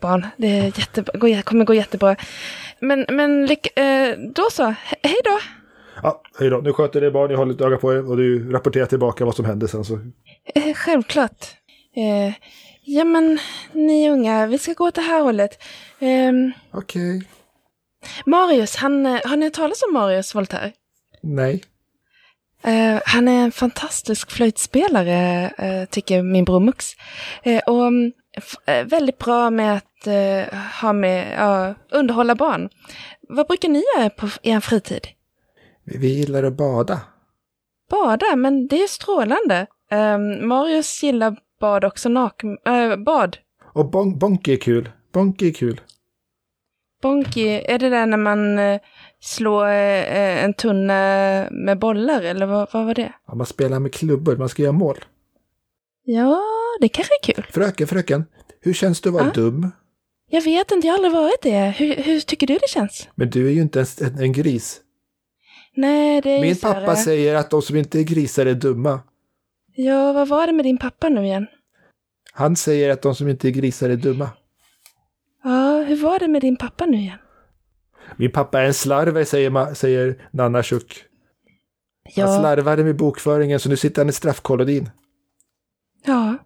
barn. 0.00 0.26
Det 0.36 0.46
är 0.58 0.64
jättebra, 0.64 1.18
går, 1.18 1.42
kommer 1.42 1.64
gå 1.64 1.74
jättebra. 1.74 2.16
Men, 2.80 3.06
men 3.08 3.44
eh, 3.74 4.18
då 4.34 4.48
så. 4.52 4.62
He- 4.62 4.74
hej 5.02 5.16
då. 5.24 5.38
Ja, 6.02 6.22
hej 6.38 6.50
då. 6.50 6.58
Nu 6.58 6.72
sköter 6.72 7.04
er 7.04 7.10
barn. 7.10 7.30
Jag 7.30 7.38
har 7.38 7.46
lite 7.46 7.64
öga 7.64 7.76
på 7.76 7.92
er. 7.92 8.10
Och 8.10 8.16
du 8.16 8.52
rapporterar 8.52 8.86
tillbaka 8.86 9.24
vad 9.24 9.34
som 9.36 9.44
hände 9.44 9.68
sen. 9.68 9.84
Så. 9.84 9.98
Eh, 10.54 10.74
självklart. 10.74 11.46
Eh, 11.96 12.34
Ja, 12.84 13.04
men 13.04 13.38
ni 13.72 14.10
unga, 14.10 14.46
vi 14.46 14.58
ska 14.58 14.72
gå 14.72 14.84
åt 14.88 14.94
det 14.94 15.00
här 15.00 15.22
hållet. 15.22 15.62
Ehm, 15.98 16.52
Okej. 16.70 17.22
Marius, 18.26 18.76
han, 18.76 19.06
eh, 19.06 19.20
har 19.24 19.36
ni 19.36 19.46
hört 19.46 19.52
talas 19.52 19.82
om 19.82 19.92
Marius 19.94 20.34
Voltaire? 20.34 20.72
Nej. 21.22 21.62
Eh, 22.64 23.00
han 23.04 23.28
är 23.28 23.44
en 23.44 23.52
fantastisk 23.52 24.30
flöjtspelare, 24.30 25.50
eh, 25.58 25.84
tycker 25.88 26.22
min 26.22 26.44
bror 26.44 26.60
Mux. 26.60 26.86
Eh, 27.42 27.62
och 27.66 27.86
eh, 28.66 28.86
väldigt 28.86 29.18
bra 29.18 29.50
med 29.50 29.76
att 29.76 29.82
ha 30.82 30.92
med, 30.92 31.74
underhålla 31.90 32.34
barn. 32.34 32.68
Vad 33.28 33.46
brukar 33.46 33.68
ni 33.68 33.82
göra 33.96 34.10
på 34.10 34.28
er 34.42 34.60
fritid? 34.60 35.06
Vi, 35.84 35.98
vi 35.98 36.08
gillar 36.08 36.42
att 36.42 36.56
bada. 36.56 37.00
Bada, 37.90 38.36
men 38.36 38.66
det 38.66 38.82
är 38.82 38.86
strålande. 38.86 39.66
Eh, 39.90 40.18
Marius 40.46 41.02
gillar 41.02 41.36
bad 41.60 41.84
också, 41.84 42.08
naken, 42.08 42.58
bad. 43.04 43.36
Och 43.74 43.90
bon, 43.90 44.18
bonky 44.18 44.52
är 44.52 44.56
kul. 44.56 44.90
Bonky 45.12 45.48
är 45.48 45.52
kul. 45.52 45.80
Bonky, 47.02 47.48
är 47.48 47.78
det 47.78 47.88
där 47.88 48.06
när 48.06 48.16
man 48.16 48.58
eh, 49.22 49.26
slår 49.26 49.66
eh, 49.66 50.44
en 50.44 50.54
tunna 50.54 50.94
med 51.50 51.78
bollar, 51.78 52.22
eller 52.22 52.46
vad, 52.46 52.68
vad 52.72 52.86
var 52.86 52.94
det? 52.94 53.12
Ja, 53.26 53.34
man 53.34 53.46
spelar 53.46 53.78
med 53.80 53.92
klubbor, 53.94 54.36
man 54.36 54.48
ska 54.48 54.62
göra 54.62 54.72
mål. 54.72 55.04
Ja, 56.04 56.40
det 56.80 56.88
kanske 56.88 57.12
är 57.22 57.34
kul. 57.34 57.46
Fröken, 57.50 57.86
fröken. 57.86 58.24
Hur 58.60 58.72
känns 58.72 59.00
det 59.00 59.08
att 59.08 59.14
vara 59.14 59.24
Ja? 59.24 59.30
dum? 59.32 59.70
Jag 60.30 60.42
vet 60.42 60.70
inte, 60.70 60.86
jag 60.86 60.92
har 60.94 60.98
aldrig 60.98 61.12
varit 61.12 61.42
det. 61.42 61.74
Hur, 61.78 61.94
hur 61.94 62.20
tycker 62.20 62.46
du 62.46 62.54
det 62.54 62.68
känns? 62.68 63.08
Men 63.14 63.30
du 63.30 63.46
är 63.46 63.50
ju 63.50 63.60
inte 63.62 63.78
ens 63.78 64.00
en, 64.02 64.18
en 64.18 64.32
gris. 64.32 64.80
Nej, 65.74 66.20
det 66.20 66.30
är 66.30 66.34
ju 66.36 66.40
Min 66.40 66.56
här, 66.62 66.72
pappa 66.74 66.92
eh, 66.92 66.98
säger 66.98 67.34
att 67.34 67.50
de 67.50 67.62
som 67.62 67.76
inte 67.76 67.98
är 67.98 68.02
grisar 68.02 68.46
är 68.46 68.54
dumma. 68.54 69.00
Ja, 69.74 70.12
vad 70.12 70.28
var 70.28 70.46
det 70.46 70.52
med 70.52 70.64
din 70.64 70.78
pappa 70.78 71.08
nu 71.08 71.24
igen? 71.24 71.46
Han 72.32 72.56
säger 72.56 72.90
att 72.90 73.02
de 73.02 73.14
som 73.14 73.28
inte 73.28 73.48
är 73.48 73.50
grisar 73.50 73.90
är 73.90 73.96
dumma. 73.96 74.30
Ja, 75.44 75.82
hur 75.88 75.96
var 75.96 76.18
det 76.18 76.28
med 76.28 76.40
din 76.42 76.56
pappa 76.56 76.86
nu 76.86 76.96
igen? 76.96 77.18
Min 78.16 78.30
pappa 78.30 78.60
är 78.60 78.64
en 78.64 78.74
slarver, 78.74 79.24
säger, 79.24 79.74
säger 79.74 80.16
Nanna 80.30 80.62
Schuck. 80.62 81.04
Han 82.04 82.12
Ja, 82.14 82.38
slarvade 82.40 82.84
med 82.84 82.96
bokföringen 82.96 83.60
så 83.60 83.68
nu 83.68 83.76
sitter 83.76 84.00
han 84.02 84.08
i 84.08 84.12
straffkolodin. 84.12 84.90
ja. 86.06 86.36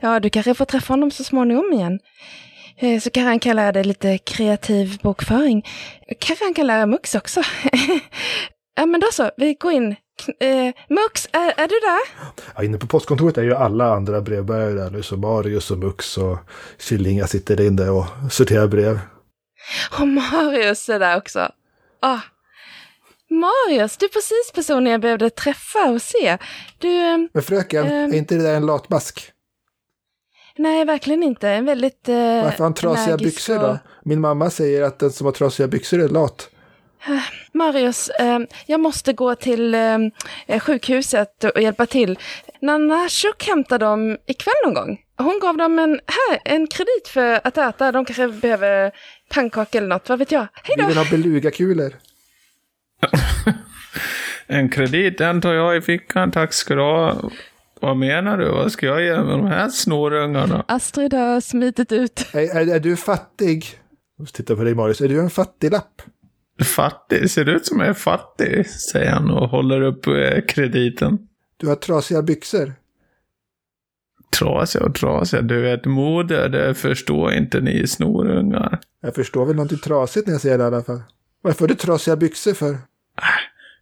Ja, 0.00 0.20
du 0.20 0.30
kanske 0.30 0.54
får 0.54 0.64
träffa 0.64 0.92
honom 0.92 1.10
så 1.10 1.24
småningom 1.24 1.72
igen. 1.72 1.98
Eh, 2.76 3.00
Så 3.00 3.10
kan 3.10 3.24
han 3.24 3.38
kan 3.38 3.56
lära 3.56 3.72
dig 3.72 3.84
lite 3.84 4.18
kreativ 4.18 4.98
bokföring. 5.02 5.66
Kanske 6.20 6.44
han 6.44 6.54
kan 6.54 6.66
lära 6.66 6.86
Mux 6.86 7.14
också. 7.14 7.42
ja, 8.76 8.86
men 8.86 9.00
då 9.00 9.06
så, 9.12 9.30
vi 9.36 9.54
går 9.54 9.72
in. 9.72 9.96
Eh, 10.40 10.74
Mux, 10.88 11.28
är, 11.32 11.48
är 11.56 11.68
du 11.68 11.74
där? 11.80 12.00
Ja, 12.56 12.64
inne 12.64 12.78
på 12.78 12.86
postkontoret 12.86 13.38
är 13.38 13.42
ju 13.42 13.54
alla 13.54 13.94
andra 13.94 14.20
brevbärare 14.20 14.72
där 14.72 14.90
nu. 14.90 15.02
Så 15.02 15.16
Marius 15.16 15.70
och 15.70 15.78
Mux 15.78 16.18
och 16.18 16.38
Killinga 16.78 17.26
sitter 17.26 17.60
inne 17.60 17.88
och 17.90 18.04
sorterar 18.30 18.66
brev. 18.66 18.98
Och 20.00 20.08
Marius 20.08 20.88
är 20.88 20.98
där 20.98 21.16
också. 21.16 21.52
Ah. 22.00 22.18
Marius, 23.30 23.96
du 23.96 24.06
är 24.06 24.10
precis 24.10 24.52
personen 24.54 24.92
jag 24.92 25.00
behövde 25.00 25.30
träffa 25.30 25.84
och 25.90 26.02
se. 26.02 26.38
Du, 26.78 26.88
eh, 27.00 27.18
Men 27.34 27.42
fröken, 27.42 27.86
Ehm. 27.86 28.12
är 28.12 28.16
inte 28.16 28.34
det 28.34 28.42
där 28.42 28.54
en 28.56 28.66
latmask? 28.66 29.32
nej 30.58 30.84
verkligen 30.84 31.22
inte. 31.22 31.48
En 31.50 31.64
väldigt... 31.64 32.08
Eh, 32.08 32.14
Varför 32.16 32.58
har 32.58 32.64
han 32.64 32.74
trasiga 32.74 33.16
byxor 33.16 33.56
och- 33.56 33.62
då? 33.62 33.78
Min 34.04 34.20
mamma 34.20 34.50
säger 34.50 34.82
att 34.82 34.98
den 34.98 35.10
som 35.12 35.24
har 35.24 35.32
trasiga 35.32 35.66
byxor 35.68 36.00
är 36.02 36.08
lat. 36.08 36.50
Marius, 37.52 38.08
eh, 38.08 38.38
jag 38.66 38.80
måste 38.80 39.12
gå 39.12 39.34
till 39.34 39.74
eh, 39.74 40.58
sjukhuset 40.60 41.44
och 41.44 41.60
hjälpa 41.62 41.86
till. 41.86 42.18
Nanna 42.60 43.08
Schuck 43.08 43.46
hämtade 43.46 43.84
dem 43.84 44.18
ikväll 44.26 44.54
någon 44.64 44.74
gång. 44.74 44.98
Hon 45.18 45.38
gav 45.40 45.56
dem 45.56 45.78
en, 45.78 45.90
här, 46.06 46.38
en 46.44 46.66
kredit 46.66 47.08
för 47.08 47.40
att 47.44 47.58
äta. 47.58 47.92
De 47.92 48.04
kanske 48.04 48.28
behöver 48.28 48.92
pannkaka 49.28 49.78
eller 49.78 49.88
något, 49.88 50.08
vad 50.08 50.18
vet 50.18 50.32
jag. 50.32 50.46
Hej 50.52 50.74
Vi 50.76 50.82
då! 50.82 50.88
vill 50.88 50.96
ha 50.96 51.04
belugakulor. 51.10 51.92
En 54.46 54.68
kredit, 54.68 55.18
den 55.18 55.40
tar 55.40 55.52
jag 55.54 55.76
i 55.76 55.80
fickan. 55.80 56.30
Tack 56.30 56.52
ska 56.52 56.74
du 56.74 56.80
ha. 56.80 57.30
Vad 57.80 57.96
menar 57.96 58.38
du? 58.38 58.48
Vad 58.48 58.72
ska 58.72 58.86
jag 58.86 59.02
göra 59.02 59.24
med 59.24 59.38
de 59.38 59.46
här 59.46 59.68
snorungarna? 59.68 60.64
Astrid 60.68 61.14
har 61.14 61.40
smitit 61.40 61.92
ut. 61.92 62.26
Är, 62.32 62.56
är, 62.56 62.74
är 62.74 62.80
du 62.80 62.96
fattig? 62.96 63.64
Jag 64.16 64.22
måste 64.22 64.36
titta 64.36 64.56
på 64.56 64.64
dig 64.64 64.74
Marius. 64.74 65.00
Är 65.00 65.08
du 65.08 65.20
en 65.20 65.30
fattiglapp? 65.30 66.02
Fattig? 66.64 67.30
Ser 67.30 67.48
ut 67.48 67.66
som 67.66 67.80
jag 67.80 67.88
är 67.88 67.94
fattig, 67.94 68.66
säger 68.70 69.10
han 69.10 69.30
och 69.30 69.48
håller 69.48 69.82
upp 69.82 70.06
eh, 70.06 70.40
krediten. 70.48 71.18
Du 71.56 71.66
har 71.68 71.74
trasiga 71.76 72.22
byxor. 72.22 72.72
Trasiga 74.38 74.84
och 74.84 74.94
trasiga. 74.94 75.42
Du 75.42 75.60
vet, 75.60 75.84
mode, 75.84 76.48
det 76.48 76.74
förstår 76.74 77.32
inte 77.32 77.60
ni 77.60 77.86
snorungar. 77.86 78.78
Jag 79.00 79.14
förstår 79.14 79.46
väl 79.46 79.56
någonting 79.56 79.78
trasigt 79.78 80.26
när 80.26 80.34
jag 80.34 80.40
säger 80.40 80.58
det 80.58 80.64
i 80.64 80.66
alla 80.66 80.82
fall. 80.82 81.02
Varför 81.42 81.60
har 81.60 81.68
du 81.68 81.74
trasiga 81.74 82.16
byxor 82.16 82.52
för? 82.54 82.76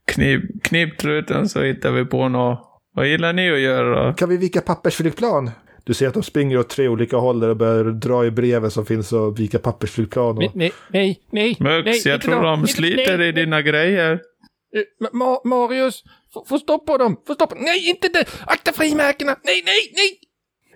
Knip, 0.07 0.65
knip 0.65 0.99
truten 0.99 1.49
så 1.49 1.63
hittar 1.63 1.91
vi 1.93 2.05
på 2.05 2.29
något. 2.29 2.71
Vad 2.95 3.09
gillar 3.09 3.33
ni 3.33 3.51
att 3.53 3.59
göra 3.61 4.07
då? 4.07 4.13
Kan 4.15 4.29
vi 4.29 4.37
vika 4.37 4.61
pappersflygplan? 4.61 5.51
Du 5.85 5.95
ser 5.95 6.09
att 6.09 6.15
de 6.15 6.23
springer 6.23 6.59
åt 6.59 6.69
tre 6.69 6.89
olika 6.89 7.17
håll 7.17 7.45
och 7.45 7.57
börjar 7.57 7.85
dra 7.85 8.25
i 8.27 8.31
breven 8.31 8.71
som 8.71 8.87
finns 8.87 9.13
och 9.13 9.41
vika 9.41 9.59
pappersflygplan. 9.59 10.37
Nej, 10.37 10.47
Och... 10.49 10.57
nej, 10.57 10.73
nej, 10.89 11.21
nej. 11.31 11.57
Mux, 11.61 11.85
nej, 11.85 12.03
jag 12.13 12.21
tror 12.23 12.43
de 12.43 12.61
Inte- 12.61 12.73
sliter 12.73 13.19
nej, 13.19 13.29
i 13.29 13.33
dina 13.33 13.63
grejer. 13.63 14.13
Eh, 14.13 15.09
Ma 15.13 15.41
Marius, 15.45 16.05
få 16.49 16.59
stopp 16.59 16.87
på 16.87 16.99
dem! 16.99 17.17
Få 17.27 17.35
stopp! 17.35 17.53
Nej, 17.61 17.89
inte 17.91 18.09
det! 18.09 18.25
Akta 18.47 18.73
frimärkena! 18.73 19.37
Nej, 19.45 19.63
nej, 19.67 19.93
nej! 19.95 20.19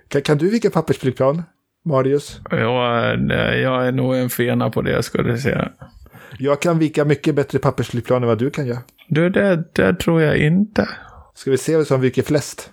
Kan, 0.08 0.22
kan 0.22 0.38
du 0.38 0.50
vika 0.50 0.70
pappersflygplan? 0.70 1.42
Marius? 1.84 2.40
Jag, 2.50 3.04
är- 3.04 3.56
jag 3.56 3.86
är 3.88 3.92
nog 3.92 4.16
en 4.16 4.30
fena 4.30 4.70
på 4.70 4.82
det, 4.82 5.02
ska 5.02 5.22
du 5.22 5.38
se. 5.38 5.58
Jag 6.38 6.62
kan 6.62 6.78
vika 6.78 7.04
mycket 7.04 7.34
bättre 7.34 7.58
pappersflygplan 7.58 8.22
än 8.22 8.28
vad 8.28 8.38
du 8.38 8.50
kan 8.50 8.66
göra. 8.66 8.78
Du, 9.08 9.30
det, 9.30 9.64
det 9.72 9.94
tror 9.94 10.22
jag 10.22 10.36
inte. 10.38 10.88
Ska 11.34 11.50
vi 11.50 11.58
se 11.58 11.76
vem 11.76 11.84
som 11.84 12.00
viker 12.00 12.22
flest? 12.22 12.70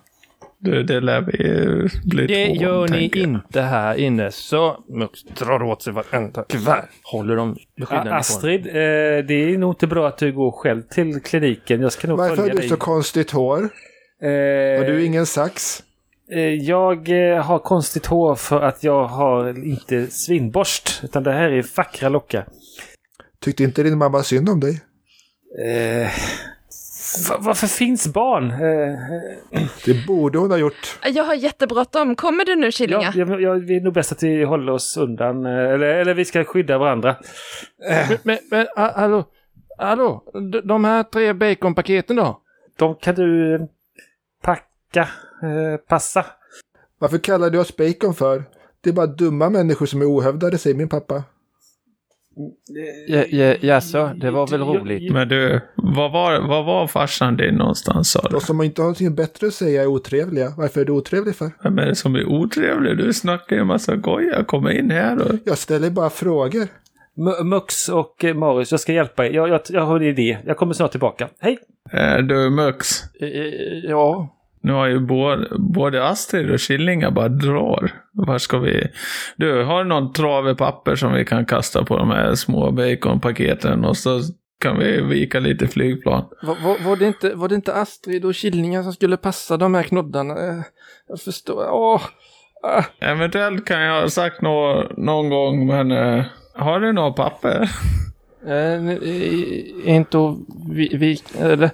Du, 0.59 0.83
det 0.83 0.99
lär 0.99 1.21
vi 1.21 1.49
eh, 1.49 1.91
bli 2.05 2.27
Det 2.27 2.47
två 2.47 2.63
gör 2.63 2.87
ni 2.87 3.09
jag. 3.13 3.15
inte 3.15 3.61
här 3.61 3.95
inne. 3.95 4.31
Så 4.31 4.83
Mux 4.89 5.23
drar 5.23 5.63
åt 5.63 5.81
sig 5.81 5.93
varenda 5.93 6.43
kuvert. 6.43 6.85
Håller 7.03 7.35
dem 7.35 7.57
beskyddande 7.77 8.09
A- 8.11 8.19
ifrån. 8.19 8.19
Astrid, 8.19 8.67
eh, 8.67 8.71
det 9.27 9.33
är 9.33 9.57
nog 9.57 9.71
inte 9.71 9.87
bra 9.87 10.07
att 10.07 10.17
du 10.17 10.31
går 10.33 10.51
själv 10.51 10.81
till 10.81 11.21
kliniken. 11.21 11.81
Jag 11.81 11.91
ska 11.91 12.07
nog 12.07 12.17
Varför 12.17 12.29
har 12.29 12.35
följa 12.35 12.53
du 12.53 12.59
dig. 12.59 12.69
så 12.69 12.77
konstigt 12.77 13.31
hår? 13.31 13.59
Eh, 14.21 14.27
Har 14.79 14.85
du 14.87 15.05
ingen 15.05 15.25
sax? 15.25 15.83
Eh, 16.31 16.53
jag 16.53 17.09
eh, 17.09 17.43
har 17.43 17.59
konstigt 17.59 18.05
hår 18.05 18.35
för 18.35 18.61
att 18.61 18.83
jag 18.83 19.03
har 19.05 19.65
inte 19.65 20.07
svinborst. 20.07 20.99
Utan 21.03 21.23
det 21.23 21.31
här 21.31 21.49
är 21.51 21.65
vackra 21.77 22.09
lockar. 22.09 22.45
Tyckte 23.41 23.63
inte 23.63 23.83
din 23.83 23.97
mamma 23.97 24.23
synd 24.23 24.49
om 24.49 24.59
dig? 24.59 24.81
Eh, 25.65 26.07
va- 27.29 27.37
varför 27.39 27.67
finns 27.67 28.07
barn? 28.07 28.51
Eh, 28.51 28.99
Det 29.85 30.05
borde 30.07 30.37
hon 30.37 30.51
ha 30.51 30.57
gjort. 30.57 30.99
Jag 31.13 31.23
har 31.23 31.33
jättebråttom. 31.35 32.15
Kommer 32.15 32.45
du 32.45 32.55
nu 32.55 32.71
Killinga? 32.71 33.01
ja, 33.15 33.25
jag, 33.27 33.41
jag, 33.41 33.67
det 33.67 33.75
är 33.75 33.81
nog 33.81 33.93
bäst 33.93 34.11
att 34.11 34.23
vi 34.23 34.43
håller 34.43 34.71
oss 34.73 34.97
undan. 34.97 35.45
eh, 35.45 35.51
Eller, 35.51 35.87
eller 35.87 36.13
vi 36.13 36.25
ska 36.25 36.43
skydda 36.43 36.77
varandra. 36.77 37.15
Men, 38.09 38.17
men, 38.23 38.37
men 38.51 38.67
ha- 38.75 38.93
hallå? 38.95 39.23
Hallå? 39.77 40.23
De- 40.63 40.85
här 40.85 41.03
tre 41.03 41.33
baconpaketen 41.33 42.15
då? 42.15 42.41
De 42.77 42.95
kan 42.95 43.15
du 43.15 43.55
eh, 43.55 43.61
packa. 44.43 45.07
Eh, 45.45 45.77
passa. 45.77 46.25
Varför 46.99 47.17
kallar 47.17 47.49
du 47.49 47.59
oss 47.59 47.77
bacon 47.77 48.13
för? 48.13 48.43
Det 48.81 48.89
är 48.89 48.93
bara 48.93 49.07
dumma 49.07 49.49
människor 49.49 49.85
som 49.85 50.01
är 50.01 50.05
ohövdade, 50.05 50.57
säger 50.57 50.75
min 50.75 50.89
pappa. 50.89 51.23
Ja, 53.07 53.23
ja, 53.29 53.55
jaså, 53.61 54.11
det 54.21 54.31
var 54.31 54.47
väl 54.47 54.61
roligt? 54.61 55.13
Men 55.13 55.27
du, 55.27 55.61
vad 55.75 56.11
var, 56.11 56.47
vad 56.47 56.65
var 56.65 56.87
farsan 56.87 57.37
din 57.37 57.55
någonstans 57.55 58.11
sa 58.11 58.21
du? 58.21 58.29
De 58.29 58.41
som 58.41 58.61
inte 58.61 58.81
har 58.81 58.85
någonting 58.85 59.15
bättre 59.15 59.47
att 59.47 59.53
säga 59.53 59.81
är 59.81 59.87
otrevliga. 59.87 60.53
Varför 60.57 60.81
är 60.81 60.85
du 60.85 60.91
otrevlig 60.91 61.35
för? 61.35 61.51
Vem 61.63 61.77
är 61.79 61.85
det 61.85 61.95
som 61.95 62.15
är 62.15 62.25
otrevlig? 62.25 62.97
Du 62.97 63.13
snackar 63.13 63.55
ju 63.55 63.59
en 63.61 63.67
massa 63.67 63.95
goja. 63.95 64.43
Kom 64.43 64.69
in 64.69 64.91
här 64.91 65.21
och... 65.21 65.35
Jag 65.45 65.57
ställer 65.57 65.89
bara 65.89 66.09
frågor. 66.09 66.67
M- 67.17 67.49
Mux 67.49 67.89
och 67.89 68.23
eh, 68.25 68.35
Marius, 68.35 68.71
jag 68.71 68.79
ska 68.79 68.93
hjälpa 68.93 69.25
er. 69.25 69.31
Jag, 69.31 69.49
jag, 69.49 69.61
jag 69.69 69.81
har 69.85 69.95
en 69.99 70.03
idé. 70.07 70.37
Jag 70.45 70.57
kommer 70.57 70.73
snart 70.73 70.91
tillbaka. 70.91 71.29
Hej! 71.39 71.57
Eh, 71.93 72.17
du 72.17 72.49
Mux, 72.49 72.87
Eh, 73.21 73.29
Ja, 73.89 74.34
nu 74.65 74.71
har 74.73 74.87
ju 74.87 74.99
både, 74.99 75.47
både 75.59 76.07
Astrid 76.07 76.51
och 76.51 76.59
Killinga 76.59 77.11
bara 77.11 77.29
drar. 77.29 77.91
Var 78.13 78.37
ska 78.37 78.59
vi... 78.59 78.87
Du, 79.37 79.63
har 79.63 79.83
du 79.83 79.89
någon 79.89 80.13
trave 80.13 80.55
papper 80.55 80.95
som 80.95 81.13
vi 81.13 81.25
kan 81.25 81.45
kasta 81.45 81.85
på 81.85 81.97
de 81.97 82.09
här 82.09 82.35
små 82.35 82.71
baconpaketen 82.71 83.85
och 83.85 83.97
så 83.97 84.21
kan 84.61 84.79
vi 84.79 85.01
vika 85.01 85.39
lite 85.39 85.67
flygplan? 85.67 86.25
var, 86.41 86.55
var, 86.63 86.77
var, 86.85 86.95
det 86.95 87.07
inte, 87.07 87.35
var 87.35 87.47
det 87.47 87.55
inte 87.55 87.73
Astrid 87.73 88.25
och 88.25 88.35
Killinga 88.35 88.83
som 88.83 88.93
skulle 88.93 89.17
passa 89.17 89.57
de 89.57 89.73
här 89.73 89.83
knoddarna? 89.83 90.33
Eh, 90.33 90.61
Jag 91.07 91.19
förstår. 91.19 91.69
Åh! 91.71 92.01
Ah. 92.63 92.83
Eventuellt 92.99 93.65
kan 93.65 93.81
jag 93.81 94.01
ha 94.01 94.09
sagt 94.09 94.41
nå, 94.41 94.83
någon 94.97 95.29
gång, 95.29 95.67
men 95.67 95.91
eh, 95.91 96.25
har 96.53 96.79
du 96.79 96.93
något 96.93 97.15
papper? 97.15 97.69
Eh, 98.47 98.89
eh, 98.89 99.95
inte 99.95 100.17
att 100.17 100.35
vi, 100.69 100.97
vi, 100.97 101.21
eller, 101.39 101.69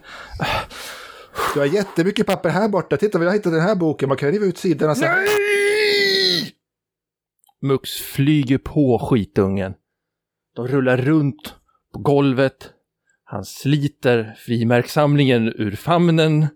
du 1.53 1.59
har 1.59 1.67
jättemycket 1.67 2.27
papper 2.27 2.49
här 2.49 2.69
borta. 2.69 2.97
Titta, 2.97 3.19
vi 3.19 3.25
har 3.25 3.33
hittat 3.33 3.53
den 3.53 3.61
här 3.61 3.75
boken. 3.75 4.09
Man 4.09 4.17
kan 4.17 4.31
riva 4.31 4.45
ut 4.45 4.57
sidorna 4.57 4.95
så 4.95 5.05
här. 5.05 5.27
Mux 7.61 7.89
flyger 7.91 8.57
på 8.57 8.99
skitungen. 8.99 9.73
De 10.55 10.67
rullar 10.67 10.97
runt 10.97 11.55
på 11.93 11.99
golvet. 11.99 12.69
Han 13.23 13.45
sliter 13.45 14.35
frimärkssamlingen 14.37 15.47
ur 15.47 15.75
famnen 15.75 16.47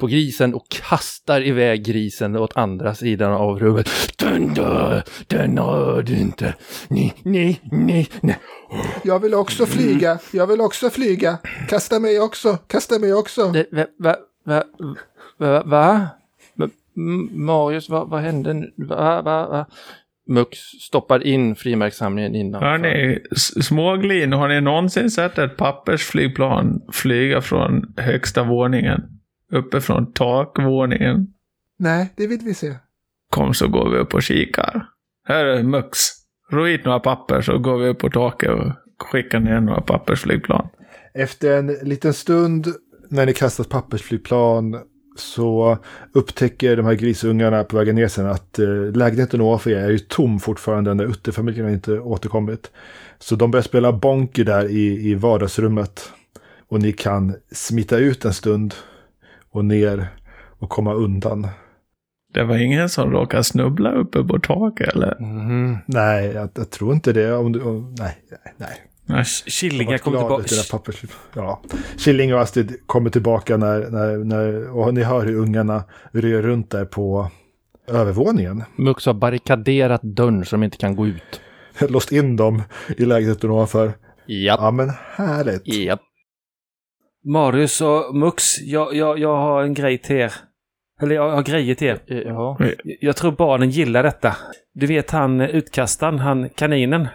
på 0.00 0.06
grisen 0.06 0.54
och 0.54 0.68
kastar 0.68 1.40
iväg 1.46 1.84
grisen 1.84 2.36
åt 2.36 2.56
andra 2.56 2.94
sidan 2.94 3.32
av 3.32 3.58
rummet. 3.58 3.88
Den 4.18 4.54
dör, 4.54 5.02
den 5.26 5.54
dör 5.54 6.02
du 6.02 6.16
inte. 6.16 6.54
Nej, 6.88 7.14
nej, 7.22 7.60
nej, 7.72 8.08
nej. 8.20 8.38
Jag 9.04 9.18
vill 9.18 9.34
också 9.34 9.66
flyga, 9.66 10.18
jag 10.32 10.46
vill 10.46 10.60
också 10.60 10.90
flyga. 10.90 11.38
Kasta 11.68 12.00
mig 12.00 12.20
också, 12.20 12.56
kasta 12.66 12.98
mig 12.98 13.14
också. 13.14 13.48
Det, 13.52 13.66
va, 13.72 13.86
va, 13.98 14.16
va, 14.44 14.64
va, 15.38 15.62
va? 15.62 16.08
Va- 16.54 16.68
Marius, 17.30 17.88
vad 17.88 18.08
vad 18.10 18.20
hände 18.20 18.54
nu? 18.54 18.72
Va, 18.76 19.22
va, 19.22 19.48
va? 19.48 19.66
Mux 20.28 20.58
stoppar 20.58 21.26
in 21.26 21.54
frimärkssamlingen 21.56 22.34
innanför. 22.34 22.66
Hörni, 22.66 23.18
småglin, 23.62 24.32
har 24.32 24.48
ni 24.48 24.60
någonsin 24.60 25.10
sett 25.10 25.38
ett 25.38 25.56
pappersflygplan 25.56 26.82
flyga 26.92 27.40
från 27.40 27.94
högsta 27.96 28.42
våningen? 28.42 29.02
Uppe 29.54 29.80
från 29.80 30.12
takvåningen? 30.12 31.26
Nej, 31.78 32.12
det 32.16 32.26
vill 32.26 32.40
vi 32.44 32.54
se. 32.54 32.74
Kom 33.30 33.54
så 33.54 33.68
går 33.68 33.90
vi 33.90 33.98
upp 33.98 34.14
och 34.14 34.22
kikar. 34.22 34.86
Här 35.28 35.44
är 35.44 35.62
Mux. 35.62 35.98
Ro 36.52 36.64
hit 36.64 36.84
några 36.84 37.00
papper 37.00 37.40
så 37.40 37.58
går 37.58 37.78
vi 37.78 37.88
upp 37.88 37.98
på 37.98 38.10
taket 38.10 38.50
och 38.50 38.72
skickar 38.98 39.40
ner 39.40 39.60
några 39.60 39.80
pappersflygplan. 39.80 40.68
Efter 41.14 41.58
en 41.58 41.66
liten 41.66 42.14
stund 42.14 42.66
när 43.08 43.26
ni 43.26 43.32
kastat 43.32 43.68
pappersflygplan 43.68 44.80
så 45.16 45.78
upptäcker 46.12 46.76
de 46.76 46.86
här 46.86 46.94
grisungarna 46.94 47.64
på 47.64 47.76
vägen 47.76 47.94
ner 47.94 48.08
sen 48.08 48.26
att 48.26 48.58
eh, 48.58 48.92
lägenheten 48.94 49.40
ovanför 49.40 49.70
er 49.70 49.76
är 49.76 49.90
ju 49.90 49.98
tom 49.98 50.40
fortfarande 50.40 50.94
när 50.94 51.04
Utterfamiljen 51.04 51.68
inte 51.68 51.98
återkommit. 52.00 52.70
Så 53.18 53.36
de 53.36 53.50
börjar 53.50 53.62
spela 53.62 53.92
bonker 53.92 54.44
där 54.44 54.68
i, 54.68 55.10
i 55.10 55.14
vardagsrummet. 55.14 56.12
Och 56.68 56.80
ni 56.80 56.92
kan 56.92 57.34
smita 57.52 57.96
ut 57.96 58.24
en 58.24 58.32
stund 58.32 58.74
och 59.54 59.64
ner 59.64 60.06
och 60.58 60.70
komma 60.70 60.94
undan. 60.94 61.46
Det 62.34 62.44
var 62.44 62.56
ingen 62.56 62.88
som 62.88 63.10
råkade 63.10 63.44
snubbla 63.44 63.92
uppe 63.92 64.24
på 64.24 64.38
taket 64.38 64.88
eller? 64.88 65.16
Mhm. 65.20 65.78
Nej, 65.86 66.26
jag, 66.26 66.48
jag 66.54 66.70
tror 66.70 66.94
inte 66.94 67.12
det. 67.12 67.34
Om 67.34 67.52
du, 67.52 67.60
om, 67.62 67.94
nej, 67.98 68.16
nej, 68.56 68.74
nej. 69.06 69.24
Killingar 69.46 69.98
kom 69.98 70.12
tillbaka. 70.12 70.92
Ja. 71.34 71.62
Killing 71.98 72.34
och 72.34 72.40
Astrid 72.40 72.76
kommer 72.86 73.10
tillbaka 73.10 73.56
när, 73.56 73.90
när, 73.90 74.16
när, 74.16 74.76
och 74.76 74.94
ni 74.94 75.02
hör 75.02 75.26
hur 75.26 75.36
ungarna 75.36 75.84
rör 76.12 76.42
runt 76.42 76.70
där 76.70 76.84
på 76.84 77.30
övervåningen. 77.88 78.62
Mux 78.76 79.06
har 79.06 79.14
barrikaderat 79.14 80.02
dörren 80.02 80.44
så 80.44 80.56
de 80.56 80.62
inte 80.62 80.76
kan 80.76 80.96
gå 80.96 81.06
ut. 81.06 81.40
Låst 81.88 82.12
in 82.12 82.36
dem 82.36 82.62
i 82.96 83.04
lägenheten 83.04 83.50
ovanför. 83.50 83.92
Ja. 84.26 84.56
Ja, 84.60 84.70
men 84.70 84.90
härligt. 85.16 85.62
Ja. 85.64 85.98
Marius 87.24 87.80
och 87.80 88.16
Mux, 88.16 88.60
jag, 88.60 88.94
jag, 88.94 89.18
jag 89.18 89.36
har 89.36 89.62
en 89.62 89.74
grej 89.74 89.98
till 89.98 90.16
er. 90.16 90.32
Eller 91.00 91.14
jag 91.14 91.30
har 91.30 91.42
grejer 91.42 91.74
till 91.74 91.86
er. 91.86 92.00
Ja. 92.06 92.58
Jag 93.00 93.16
tror 93.16 93.32
barnen 93.32 93.70
gillar 93.70 94.02
detta. 94.02 94.36
Du 94.74 94.86
vet 94.86 95.10
han 95.10 95.40
utkastaren, 95.40 96.18
han 96.18 96.48
kaninen. 96.48 97.08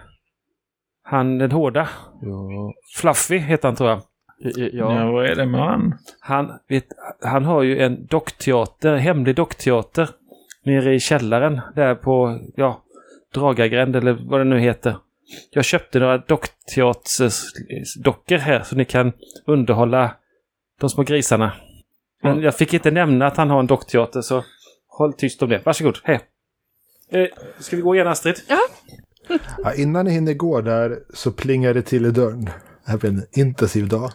Han 1.04 1.38
den 1.38 1.52
hårda. 1.52 1.90
Ja. 2.22 2.74
Fluffy 2.98 3.38
heter 3.38 3.68
han 3.68 3.76
tror 3.76 3.90
jag. 3.90 4.02
Ja. 4.56 4.70
Ja. 4.74 5.12
vad 5.12 5.26
är 5.26 5.36
det 5.36 5.46
med 5.46 5.62
han? 5.62 5.96
Han, 6.20 6.52
vet, 6.68 6.86
han 7.22 7.46
har 7.46 7.64
ju 7.64 7.80
en 7.80 8.06
dockteater, 8.06 8.96
hemlig 8.96 9.36
dockteater. 9.36 10.10
Nere 10.66 10.94
i 10.94 11.00
källaren 11.00 11.62
där 11.76 11.96
på, 11.96 12.40
ja, 12.56 12.84
Dragagränd 13.34 13.96
eller 13.96 14.18
vad 14.30 14.40
det 14.40 14.44
nu 14.44 14.60
heter. 14.60 14.96
Jag 15.52 15.66
köpte 15.66 16.00
några 16.00 16.18
dockteatersdockor 16.18 18.38
här 18.38 18.64
så 18.64 18.76
ni 18.76 18.86
kan 18.86 19.12
underhålla 19.46 20.16
de 20.80 20.90
små 20.90 21.04
grisarna. 21.04 21.54
Men 22.24 22.42
jag 22.42 22.56
fick 22.56 22.74
inte 22.74 22.92
nämna 22.92 23.28
att 23.28 23.38
han 23.38 23.50
har 23.50 23.60
en 23.60 23.68
dockteater 23.68 24.22
så 24.22 24.44
håll 24.88 25.14
tyst 25.14 25.44
om 25.44 25.50
det. 25.50 25.66
Varsågod, 25.66 26.00
hej. 26.04 26.20
Eh, 27.12 27.28
ska 27.60 27.76
vi 27.76 27.82
gå 27.82 27.96
igen 27.96 28.08
Astrid? 28.08 28.36
Ja, 29.64 29.74
innan 29.74 30.06
ni 30.06 30.12
hinner 30.12 30.34
gå 30.34 30.62
där 30.62 31.00
så 31.14 31.32
plingar 31.32 31.74
det 31.74 31.82
till 31.82 32.06
i 32.06 32.12
dörren. 32.12 32.50
Även 32.86 33.18
en 33.18 33.26
intensiv 33.32 33.88
dag. 33.88 34.12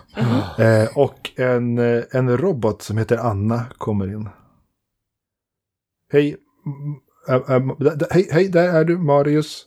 Eh, 0.58 0.98
och 0.98 1.30
en, 1.36 1.78
eh, 1.78 2.02
en 2.10 2.38
robot 2.38 2.82
som 2.82 2.98
heter 2.98 3.16
Anna 3.16 3.66
kommer 3.78 4.06
in. 4.06 4.28
Mm, 6.12 6.34
äh, 7.28 7.34
äh, 7.34 7.62
hej, 8.10 8.28
hej, 8.30 8.48
där 8.48 8.68
är 8.68 8.84
du, 8.84 8.98
Marius. 8.98 9.66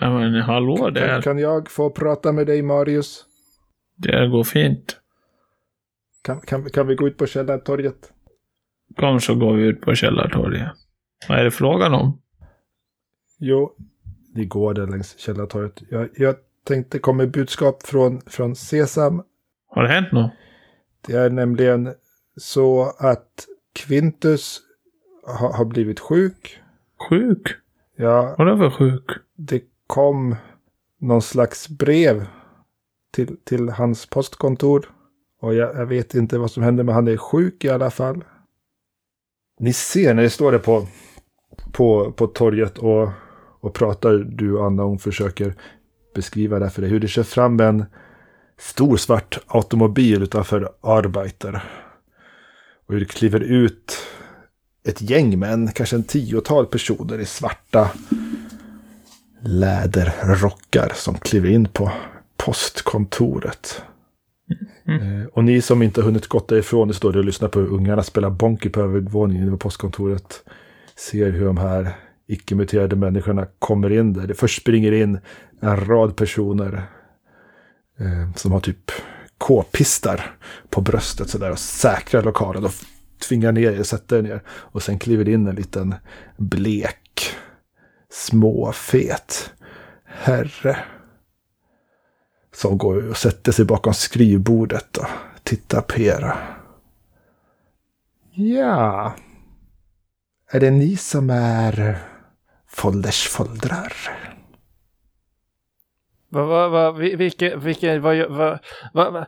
Ja, 0.00 0.18
men 0.18 0.34
hallå 0.34 0.76
Kan, 0.76 0.94
där. 0.94 1.22
kan 1.22 1.38
jag 1.38 1.70
få 1.70 1.90
prata 1.90 2.32
med 2.32 2.46
dig, 2.46 2.62
Marius? 2.62 3.24
Det 3.96 4.28
går 4.28 4.44
fint. 4.44 5.00
Kan, 6.22 6.40
kan, 6.40 6.64
kan 6.70 6.86
vi 6.86 6.94
gå 6.94 7.06
ut 7.08 7.16
på 7.18 7.26
Källartorget? 7.26 8.12
Kom 8.96 9.20
så 9.20 9.34
går 9.34 9.54
vi 9.54 9.62
ut 9.62 9.80
på 9.80 9.94
källartorget. 9.94 10.68
Vad 11.28 11.38
är 11.38 11.44
det 11.44 11.50
frågan 11.50 11.94
om? 11.94 12.20
Jo, 13.38 13.72
ni 14.34 14.44
går 14.44 14.74
där 14.74 14.86
längs 14.86 15.18
Källartorget. 15.18 15.82
Jag, 15.90 16.08
jag 16.16 16.34
tänkte 16.66 16.98
komma 16.98 17.26
budskap 17.26 17.82
från, 17.86 18.20
från 18.26 18.56
Sesam. 18.56 19.22
Har 19.68 19.82
det 19.82 19.88
hänt 19.88 20.12
något? 20.12 20.30
Det 21.06 21.12
är 21.16 21.30
nämligen 21.30 21.94
så 22.36 22.82
att 22.98 23.46
Quintus 23.86 24.60
ha, 25.40 25.56
har 25.56 25.64
blivit 25.64 26.00
sjuk. 26.00 26.60
Sjuk? 27.08 27.48
Ja, 27.96 28.34
Vadå 28.38 28.56
för 28.56 28.70
sjuk? 28.70 29.04
det 29.36 29.62
kom 29.86 30.36
någon 31.00 31.22
slags 31.22 31.68
brev 31.68 32.26
till, 33.14 33.36
till 33.44 33.68
hans 33.68 34.06
postkontor. 34.06 34.90
Och 35.40 35.54
jag, 35.54 35.74
jag 35.74 35.86
vet 35.86 36.14
inte 36.14 36.38
vad 36.38 36.50
som 36.50 36.62
hände, 36.62 36.84
men 36.84 36.94
han 36.94 37.08
är 37.08 37.16
sjuk 37.16 37.64
i 37.64 37.68
alla 37.68 37.90
fall. 37.90 38.24
Ni 39.60 39.72
ser 39.72 40.14
när 40.14 40.22
det 40.22 40.30
står 40.30 40.52
där 40.52 40.58
på, 40.58 40.86
på, 41.72 42.12
på 42.12 42.26
torget 42.26 42.78
och, 42.78 43.08
och 43.60 43.74
pratar, 43.74 44.12
du 44.12 44.52
och 44.56 44.66
Anna, 44.66 44.82
hon 44.82 44.98
försöker 44.98 45.54
beskriva 46.14 46.58
det 46.58 46.70
för 46.70 46.82
dig. 46.82 46.90
Hur 46.90 47.00
det 47.00 47.08
kör 47.08 47.22
fram 47.22 47.60
en 47.60 47.84
stor 48.58 48.96
svart 48.96 49.38
automobil 49.46 50.22
utanför 50.22 50.72
Arbeiter. 50.80 51.64
Och 52.86 52.94
hur 52.94 53.00
det 53.00 53.06
kliver 53.06 53.40
ut 53.40 53.98
ett 54.84 55.00
gäng 55.00 55.38
män, 55.38 55.72
kanske 55.74 55.96
en 55.96 56.04
tiotal 56.04 56.66
personer 56.66 57.18
i 57.18 57.26
svarta 57.26 57.90
läderrockar 59.44 60.92
som 60.94 61.14
kliver 61.14 61.48
in 61.48 61.68
på 61.68 61.92
postkontoret. 62.36 63.82
Eh, 64.88 65.26
Och 65.32 65.44
ni 65.44 65.62
som 65.62 65.82
inte 65.82 66.02
hunnit 66.02 66.26
gått 66.26 66.48
därifrån, 66.48 66.88
ni 66.88 66.94
står 66.94 67.12
där 67.12 67.18
och 67.18 67.24
lyssnar 67.24 67.48
på 67.48 67.60
hur 67.60 67.68
ungarna 67.72 68.02
spelar 68.02 68.30
bonky 68.30 68.68
på 68.68 68.80
övervåningen 68.80 69.50
på 69.50 69.56
postkontoret. 69.56 70.44
Ser 70.96 71.30
hur 71.30 71.44
de 71.46 71.56
här 71.56 71.96
icke-muterade 72.26 72.96
människorna 72.96 73.46
kommer 73.58 73.92
in 73.92 74.12
där. 74.12 74.26
Det 74.26 74.34
först 74.34 74.60
springer 74.62 74.92
in 74.92 75.18
en 75.60 75.86
rad 75.86 76.16
personer 76.16 76.82
eh, 77.98 78.34
som 78.36 78.52
har 78.52 78.60
typ 78.60 78.90
k-pistar 79.38 80.36
på 80.70 80.80
bröstet 80.80 81.30
sådär 81.30 81.50
och 81.50 81.58
säkrar 81.58 82.22
lokalen 82.22 82.64
och 82.64 82.72
tvingar 83.28 83.52
ner 83.52 83.72
er, 83.72 83.82
sätter 83.82 84.18
er 84.18 84.22
ner. 84.22 84.42
Och 84.48 84.82
sen 84.82 84.98
kliver 84.98 85.24
det 85.24 85.32
in 85.32 85.46
en 85.46 85.54
liten 85.54 85.94
blek, 86.36 86.96
småfet 88.14 89.52
herre. 90.04 90.76
Som 92.54 92.78
går 92.78 93.08
och 93.10 93.16
sätter 93.16 93.52
sig 93.52 93.64
bakom 93.64 93.94
skrivbordet 93.94 94.96
och 94.96 95.06
tittar 95.42 95.80
på 95.80 96.00
er. 96.00 96.34
Ja. 98.32 99.14
Är 100.50 100.60
det 100.60 100.70
ni 100.70 100.96
som 100.96 101.30
är 101.30 101.98
Folders 102.68 103.28
foldrar? 103.28 103.92
Va, 106.28 106.44
va, 106.44 106.68
va, 106.68 106.90
vi- 106.92 107.16
vilka, 107.16 107.56
vilka, 107.56 108.00
vad, 108.00 108.14
gör- 108.16 108.28
va, 108.28 108.58
va, 108.94 109.10
va, 109.10 109.26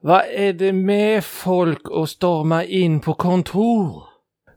vad 0.00 0.22
är 0.24 0.52
det 0.52 0.72
med 0.72 1.24
folk 1.24 1.80
att 1.92 2.10
storma 2.10 2.64
in 2.64 3.00
på 3.00 3.14
kontor? 3.14 4.02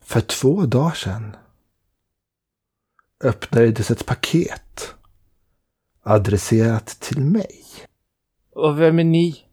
För 0.02 0.22
två 0.22 0.66
dagar 0.66 0.92
sedan 0.92 1.36
öppnades 3.26 3.92
ett 3.92 4.06
paket 4.06 4.96
adresserat 6.04 6.88
till 6.88 7.22
mig. 7.22 7.64
Och 8.52 8.82
vem 8.82 9.00
är 9.00 9.04
ni? 9.04 9.46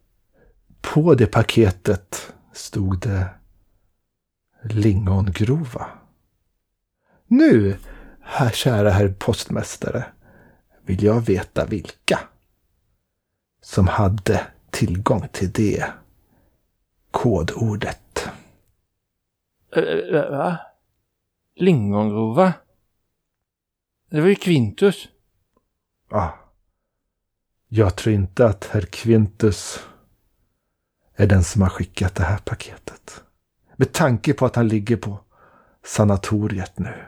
På 0.81 1.15
det 1.15 1.27
paketet 1.27 2.33
stod 2.53 2.99
det 2.99 3.29
lingongrova. 4.63 5.87
Nu, 7.27 7.77
här, 8.21 8.49
kära 8.49 8.89
herr 8.89 9.09
postmästare, 9.19 10.05
vill 10.85 11.03
jag 11.03 11.21
veta 11.21 11.65
vilka 11.65 12.19
som 13.61 13.87
hade 13.87 14.47
tillgång 14.69 15.27
till 15.31 15.51
det 15.51 15.85
kodordet. 17.11 18.27
Va? 20.11 20.57
Lingongrova? 21.55 22.53
Det 24.13 24.21
var 24.21 24.27
ju 24.27 24.35
Quintus. 24.35 25.07
Ah. 26.09 26.29
Jag 27.69 27.95
tror 27.95 28.15
inte 28.15 28.45
att 28.45 28.65
herr 28.65 28.81
Quintus 28.81 29.79
är 31.15 31.27
den 31.27 31.43
som 31.43 31.61
har 31.61 31.69
skickat 31.69 32.15
det 32.15 32.23
här 32.23 32.37
paketet. 32.37 33.23
Med 33.75 33.91
tanke 33.91 34.33
på 34.33 34.45
att 34.45 34.55
han 34.55 34.67
ligger 34.67 34.97
på 34.97 35.19
sanatoriet 35.85 36.79
nu. 36.79 37.03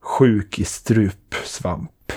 Sjuk 0.00 0.58
i 0.58 0.64
strupsvamp. 0.64 2.12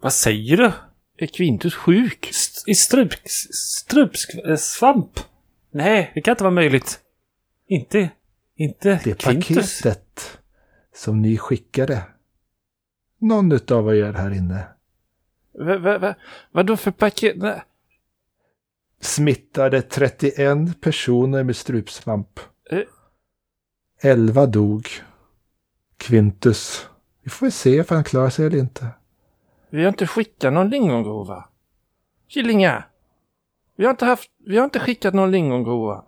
Vad 0.00 0.12
säger 0.12 0.56
du? 0.56 0.72
Är 1.18 1.26
Quintus 1.26 1.74
sjuk? 1.74 2.28
St- 2.30 2.70
I 2.70 2.74
strup... 2.74 3.12
Strupsvamp? 3.52 5.20
Nej, 5.70 6.10
det 6.14 6.20
kan 6.22 6.32
inte 6.32 6.44
vara 6.44 6.54
möjligt. 6.54 7.00
Inte... 7.66 8.10
Inte 8.56 9.00
Det 9.04 9.18
Quintus. 9.18 9.82
paketet 9.82 10.39
som 11.00 11.22
ni 11.22 11.38
skickade. 11.38 12.02
Någon 13.18 13.52
utav 13.52 13.96
er 13.96 14.12
här 14.12 14.30
inne 14.30 14.68
Va, 15.52 15.78
va, 15.78 15.98
va, 15.98 16.14
vadå 16.50 16.76
för 16.76 16.90
paket? 16.90 17.36
Nej. 17.36 17.62
smittade 19.00 19.82
31 19.82 20.80
personer 20.80 21.44
med 21.44 21.56
strupsvamp. 21.56 22.40
Eh. 22.70 22.82
11 24.02 24.46
dog. 24.46 24.88
Quintus. 25.96 26.88
Vi 27.22 27.30
får 27.30 27.46
väl 27.46 27.52
se 27.52 27.76
if 27.76 27.90
han 27.90 28.04
klarar 28.04 28.30
sig 28.30 28.46
eller 28.46 28.58
inte. 28.58 28.86
Vi 29.70 29.82
har 29.82 29.88
inte 29.88 30.06
skickat 30.06 30.52
någon 30.52 30.68
lingongrova. 30.70 31.48
Killingar! 32.28 32.88
Vi 33.76 33.84
har 33.84 33.90
inte 33.90 34.04
haft, 34.04 34.30
vi 34.46 34.56
har 34.56 34.64
inte 34.64 34.80
skickat 34.80 35.14
någon 35.14 35.30
lingongrova. 35.30 36.04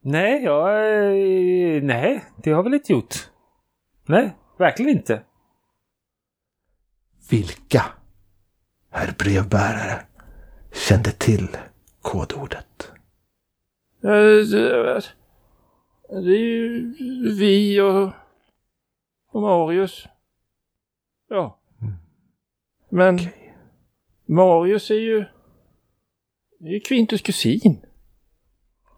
Nej, 0.00 0.44
jag... 0.44 0.68
eh, 1.76 1.82
Nej, 1.82 2.24
det 2.36 2.50
har 2.50 2.62
väl 2.62 2.74
inte 2.74 2.92
gjort. 2.92 3.30
Nej, 4.08 4.36
verkligen 4.58 4.96
inte. 4.96 5.22
Vilka, 7.30 7.84
herr 8.90 9.14
brevbärare, 9.18 10.06
kände 10.72 11.10
till 11.10 11.48
kodordet? 12.02 12.92
Eh, 14.02 14.10
Det 16.10 16.32
är 16.32 16.38
ju 16.38 16.94
vi 17.38 17.80
och, 17.80 18.12
och 19.32 19.42
Marius. 19.42 20.06
Ja. 21.28 21.60
Men 22.90 23.14
Okej. 23.14 23.54
Marius 24.26 24.90
är 24.90 24.94
ju, 24.94 25.18
är 26.60 26.70
ju 26.72 26.80
Quintus 26.80 27.22
kusin. 27.22 27.86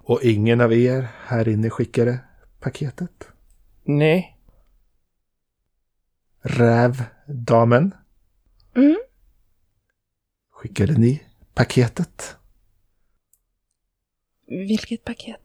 Och 0.03 0.23
ingen 0.23 0.61
av 0.61 0.73
er 0.73 1.09
här 1.27 1.49
inne 1.49 1.71
skickade 1.71 2.19
paketet? 2.61 3.29
Nej. 3.85 4.40
Rävdamen, 6.43 7.95
Mm. 8.77 8.97
skickade 10.53 10.93
ni 10.93 11.23
paketet? 11.55 12.37
Vilket 14.47 15.05
paket? 15.05 15.41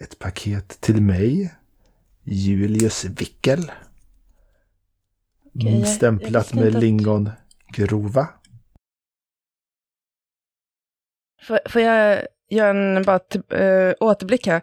Ett 0.00 0.18
paket 0.18 0.80
till 0.80 1.02
mig, 1.02 1.54
Julius 2.22 3.04
Wickel. 3.04 3.60
Okej, 5.54 5.70
jag- 5.70 5.80
jag 5.80 5.88
stämplat 5.88 6.44
visste 6.44 6.56
med 6.56 6.74
lingongrova. 6.74 8.28
Får, 11.42 11.58
får 11.68 11.82
jag 11.82 12.26
göra 12.48 12.70
en 12.70 13.02
bara 13.02 13.18
typ, 13.18 13.52
eh, 13.52 13.92
återblick 14.00 14.46
här? 14.46 14.62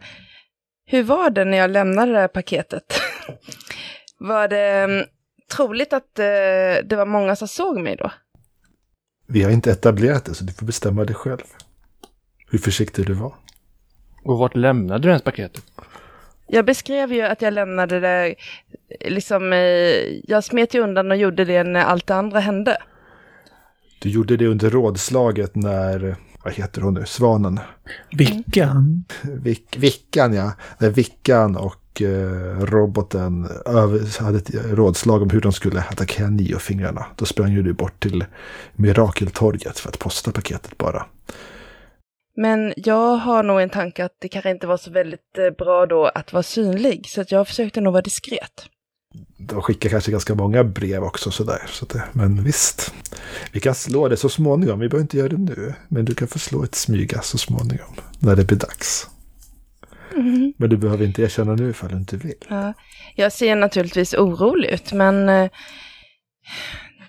Hur 0.85 1.03
var 1.03 1.29
det 1.29 1.45
när 1.45 1.57
jag 1.57 1.71
lämnade 1.71 2.11
det 2.11 2.19
här 2.19 2.27
paketet? 2.27 2.93
var 4.23 4.47
det 4.47 4.83
mm, 4.83 5.05
troligt 5.55 5.93
att 5.93 6.19
eh, 6.19 6.85
det 6.85 6.95
var 6.95 7.05
många 7.05 7.35
som 7.35 7.47
såg 7.47 7.79
mig 7.79 7.95
då? 7.95 8.11
Vi 9.27 9.43
har 9.43 9.51
inte 9.51 9.71
etablerat 9.71 10.25
det 10.25 10.33
så 10.33 10.43
du 10.43 10.53
får 10.53 10.65
bestämma 10.65 11.05
det 11.05 11.13
själv. 11.13 11.43
Hur 12.51 12.59
försiktig 12.59 13.07
du 13.07 13.13
var. 13.13 13.33
Och 14.23 14.37
vart 14.37 14.55
lämnade 14.55 14.99
du 14.99 15.07
ens 15.07 15.23
paketet? 15.23 15.63
Jag 16.47 16.65
beskrev 16.65 17.13
ju 17.13 17.21
att 17.21 17.41
jag 17.41 17.53
lämnade 17.53 17.99
det, 17.99 18.35
liksom, 18.99 19.53
eh, 19.53 19.59
jag 20.23 20.43
smet 20.43 20.73
ju 20.73 20.79
undan 20.79 21.11
och 21.11 21.17
gjorde 21.17 21.45
det 21.45 21.63
när 21.63 21.83
allt 21.85 22.07
det 22.07 22.15
andra 22.15 22.39
hände. 22.39 22.77
Du 24.01 24.09
gjorde 24.09 24.37
det 24.37 24.47
under 24.47 24.69
rådslaget 24.69 25.55
när, 25.55 26.15
vad 26.43 26.53
heter 26.53 26.81
hon 26.81 26.93
nu, 26.93 27.05
Svanen? 27.05 27.59
Vickan. 28.11 29.03
Vic, 29.21 29.61
Vickan 29.77 30.33
ja. 30.33 30.51
När 30.77 30.89
Vickan 30.89 31.55
och 31.55 32.01
eh, 32.01 32.59
roboten 32.59 33.49
hade 34.19 34.37
ett 34.37 34.49
rådslag 34.53 35.21
om 35.21 35.29
hur 35.29 35.41
de 35.41 35.53
skulle 35.53 35.79
attackera 35.79 36.29
niofingrarna. 36.29 37.05
Då 37.15 37.25
sprang 37.25 37.51
ju 37.51 37.63
du 37.63 37.73
bort 37.73 38.03
till 38.03 38.25
Mirakeltorget 38.75 39.79
för 39.79 39.89
att 39.89 39.99
posta 39.99 40.31
paketet 40.31 40.77
bara. 40.77 41.05
Men 42.35 42.73
jag 42.77 43.15
har 43.15 43.43
nog 43.43 43.61
en 43.61 43.69
tanke 43.69 44.05
att 44.05 44.15
det 44.19 44.27
kanske 44.27 44.51
inte 44.51 44.67
var 44.67 44.77
så 44.77 44.91
väldigt 44.91 45.37
eh, 45.37 45.49
bra 45.57 45.85
då 45.85 46.05
att 46.05 46.33
vara 46.33 46.43
synlig, 46.43 47.09
så 47.09 47.21
att 47.21 47.31
jag 47.31 47.47
försökte 47.47 47.81
nog 47.81 47.93
vara 47.93 48.01
diskret. 48.01 48.69
De 49.37 49.61
skickar 49.61 49.89
kanske 49.89 50.11
ganska 50.11 50.35
många 50.35 50.63
brev 50.63 51.03
också 51.03 51.31
sådär. 51.31 51.61
Så 51.67 51.85
det, 51.85 52.03
men 52.11 52.43
visst, 52.43 52.93
vi 53.51 53.59
kan 53.59 53.75
slå 53.75 54.07
det 54.07 54.17
så 54.17 54.29
småningom. 54.29 54.79
Vi 54.79 54.89
behöver 54.89 55.03
inte 55.03 55.17
göra 55.17 55.29
det 55.29 55.37
nu. 55.37 55.73
Men 55.87 56.05
du 56.05 56.15
kan 56.15 56.27
få 56.27 56.39
slå 56.39 56.63
ett 56.63 56.75
smyga 56.75 57.21
så 57.21 57.37
småningom. 57.37 57.95
När 58.19 58.35
det 58.35 58.45
blir 58.45 58.57
dags. 58.57 59.07
Mhm. 60.15 60.53
Men 60.57 60.69
du 60.69 60.77
behöver 60.77 61.05
inte 61.05 61.21
erkänna 61.21 61.55
nu 61.55 61.69
ifall 61.69 61.89
du 61.89 61.97
inte 61.97 62.17
vill. 62.17 62.43
Ja, 62.47 62.73
jag 63.15 63.31
ser 63.31 63.55
naturligtvis 63.55 64.13
orolig 64.13 64.69
ut, 64.69 64.93
men 64.93 65.29
eh, 65.29 65.49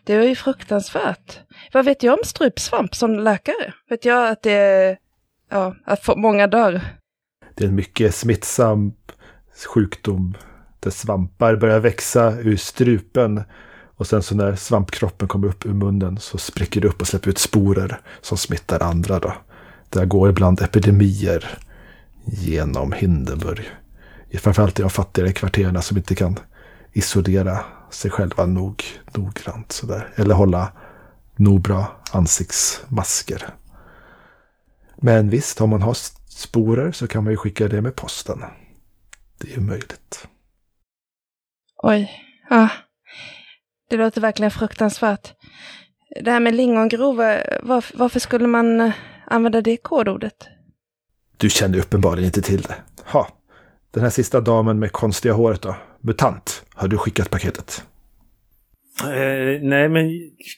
det 0.05 0.17
var 0.17 0.25
ju 0.25 0.35
fruktansvärt. 0.35 1.39
Vad 1.73 1.85
vet 1.85 2.03
jag 2.03 2.19
om 2.19 2.25
strupsvamp 2.25 2.95
som 2.95 3.19
läkare? 3.19 3.75
Vet 3.89 4.05
jag 4.05 4.29
att 4.29 4.43
det 4.43 4.53
är, 4.53 4.99
ja, 5.51 5.77
att 5.85 6.17
många 6.17 6.47
dör? 6.47 6.81
Det 7.55 7.65
är 7.65 7.69
en 7.69 7.75
mycket 7.75 8.15
smittsam 8.15 8.93
sjukdom. 9.75 10.37
Där 10.85 10.91
svampar 10.91 11.57
börjar 11.57 11.81
växa 11.81 12.41
ur 12.41 12.57
strupen. 12.57 13.43
Och 13.97 14.07
sen 14.07 14.23
så 14.23 14.35
när 14.35 14.57
svampkroppen 14.57 15.29
kommer 15.29 15.49
upp 15.49 15.67
ur 15.67 15.73
munnen 15.73 16.19
så 16.19 16.39
spricker 16.39 16.81
det 16.81 16.89
upp 16.89 17.01
och 17.01 17.07
släpper 17.07 17.31
ut 17.31 17.39
sporer 17.39 18.01
som 18.21 18.39
smittar 18.39 18.83
andra 18.83 19.19
då. 19.19 19.35
Där 19.89 20.05
går 20.05 20.31
ibland 20.31 20.63
epidemier 20.63 21.59
genom 22.25 22.93
Hindenburg. 22.93 23.65
Framförallt 24.35 24.79
i 24.79 24.83
de 24.83 24.91
fattigare 24.91 25.33
kvarterna 25.33 25.83
som 25.83 25.97
inte 25.97 26.15
kan 26.15 26.39
isolera 26.93 27.61
sig 27.91 28.11
själva 28.11 28.47
nog 28.47 28.85
noggrant. 29.15 29.73
Sådär. 29.73 30.09
Eller 30.15 30.35
hålla 30.35 30.73
nog 31.37 31.61
bra 31.61 32.03
ansiktsmasker. 32.13 33.49
Men 34.97 35.31
visst, 35.31 35.61
om 35.61 35.71
man 35.71 35.83
har 35.83 35.97
sporer 36.29 36.93
så 36.93 37.07
kan 37.07 37.25
man 37.25 37.33
ju 37.33 37.37
skicka 37.37 37.69
det 37.69 37.83
med 37.83 37.97
posten. 37.97 38.43
Det 39.39 39.51
är 39.51 39.55
ju 39.55 39.61
möjligt. 39.61 40.29
Oj, 41.87 42.11
ja. 42.51 42.69
Det 43.91 43.97
låter 43.97 44.21
verkligen 44.21 44.51
fruktansvärt. 44.51 45.33
Det 46.25 46.31
här 46.31 46.41
med 46.41 46.55
lingongrova, 46.55 47.39
varför, 47.63 47.99
varför 47.99 48.21
skulle 48.21 48.47
man 48.47 48.81
eh, 48.81 48.93
använda 49.27 49.61
det 49.61 49.77
kodordet? 49.77 50.49
Du 51.37 51.51
känner 51.51 51.79
uppenbarligen 51.79 52.25
inte 52.25 52.43
till 52.43 52.63
det. 52.63 52.75
Ha, 53.05 53.29
den 53.91 54.03
här 54.03 54.11
sista 54.11 54.41
damen 54.41 54.79
med 54.79 54.93
konstiga 54.93 55.35
håret 55.35 55.63
då? 55.63 55.77
Mutant, 56.01 56.65
har 56.75 56.89
du 56.89 56.99
skickat 56.99 57.31
paketet? 57.31 57.85
Eh, 59.03 59.63
nej, 59.63 59.89
men 59.89 60.11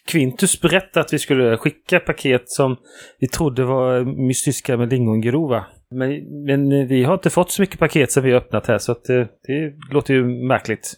Quintus 0.08 0.60
berättade 0.60 1.00
att 1.00 1.12
vi 1.12 1.18
skulle 1.18 1.56
skicka 1.56 2.00
paket 2.00 2.42
som 2.46 2.76
vi 3.18 3.28
trodde 3.28 3.64
var 3.64 4.04
mystiska 4.26 4.76
med 4.76 4.90
lingongrova. 4.90 5.66
Men, 5.90 6.44
men 6.44 6.72
eh, 6.72 6.86
vi 6.86 7.04
har 7.04 7.14
inte 7.14 7.30
fått 7.30 7.50
så 7.50 7.62
mycket 7.62 7.78
paket 7.78 8.12
som 8.12 8.22
vi 8.22 8.30
har 8.30 8.38
öppnat 8.38 8.66
här, 8.66 8.78
så 8.78 8.92
att, 8.92 9.08
eh, 9.08 9.26
det 9.46 9.74
låter 9.90 10.14
ju 10.14 10.24
märkligt. 10.24 10.96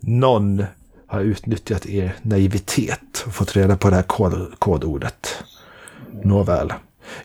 Någon 0.00 0.64
har 1.06 1.20
utnyttjat 1.20 1.86
er 1.86 2.16
naivitet 2.22 3.24
och 3.26 3.34
fått 3.34 3.56
reda 3.56 3.76
på 3.76 3.90
det 3.90 3.96
här 3.96 4.02
kod 4.02 4.58
kodordet. 4.58 5.44
Nåväl. 6.24 6.72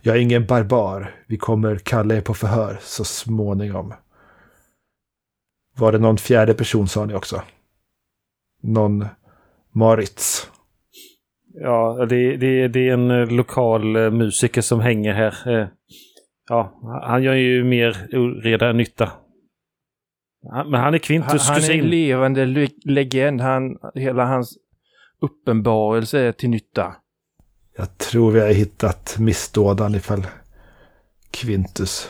Jag 0.01 0.15
är 0.15 0.19
ingen 0.19 0.45
barbar. 0.45 1.15
Vi 1.27 1.37
kommer 1.37 1.75
kalla 1.75 2.15
er 2.15 2.21
på 2.21 2.33
förhör 2.33 2.79
så 2.81 3.03
småningom. 3.03 3.93
Var 5.77 5.91
det 5.91 5.97
någon 5.97 6.17
fjärde 6.17 6.53
person 6.53 6.87
sa 6.87 7.05
ni 7.05 7.13
också? 7.13 7.41
Någon 8.61 9.05
Maritz? 9.71 10.49
Ja, 11.53 12.05
det, 12.09 12.37
det, 12.37 12.67
det 12.67 12.89
är 12.89 12.93
en 12.93 13.11
eh, 13.11 13.27
lokal 13.27 13.95
eh, 13.95 14.11
musiker 14.11 14.61
som 14.61 14.79
hänger 14.79 15.13
här. 15.13 15.59
Eh, 15.59 15.67
ja, 16.49 16.73
han 17.03 17.23
gör 17.23 17.33
ju 17.33 17.63
mer 17.63 18.07
oreda 18.13 18.69
än 18.69 18.77
nytta. 18.77 19.11
Han- 20.51 20.69
Men 20.71 20.79
han 20.79 20.87
är 20.87 20.91
Han, 20.91 20.99
Quintus 20.99 21.47
han 21.47 21.55
är 21.55 21.59
en 21.61 21.65
kusin. 21.67 21.89
levande 21.89 22.45
le- 22.45 22.69
legend. 22.85 23.41
Han, 23.41 23.77
hela 23.95 24.25
hans 24.25 24.57
uppenbarelse 25.21 26.19
är 26.19 26.31
till 26.31 26.49
nytta. 26.49 26.95
Jag 27.77 27.97
tror 27.97 28.31
vi 28.31 28.39
har 28.39 28.47
hittat 28.47 29.15
missdådaren 29.19 29.95
ifall 29.95 30.27
Quintus 31.31 32.09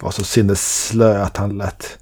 var 0.00 0.10
så 0.10 0.24
sinnesslö 0.24 1.22
att 1.22 1.36
han 1.36 1.58
lät 1.58 1.98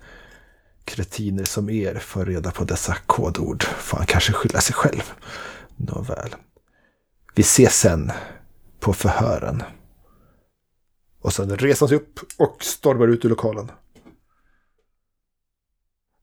kretiner 0.84 1.44
som 1.44 1.70
er 1.70 1.94
får 1.94 2.24
reda 2.24 2.50
på 2.50 2.64
dessa 2.64 2.94
kodord 3.06 3.62
får 3.62 3.96
han 3.96 4.06
kanske 4.06 4.32
skylla 4.32 4.60
sig 4.60 4.74
själv. 4.74 5.12
Nåväl. 5.76 6.30
Vi 7.34 7.40
ses 7.42 7.78
sen 7.80 8.10
på 8.80 8.92
förhören. 8.92 9.62
Och 11.22 11.32
sen 11.32 11.56
reser 11.56 11.80
han 11.80 11.88
sig 11.88 11.96
upp 11.96 12.18
och 12.38 12.56
stormar 12.64 13.08
ut 13.08 13.24
ur 13.24 13.28
lokalen. 13.28 13.70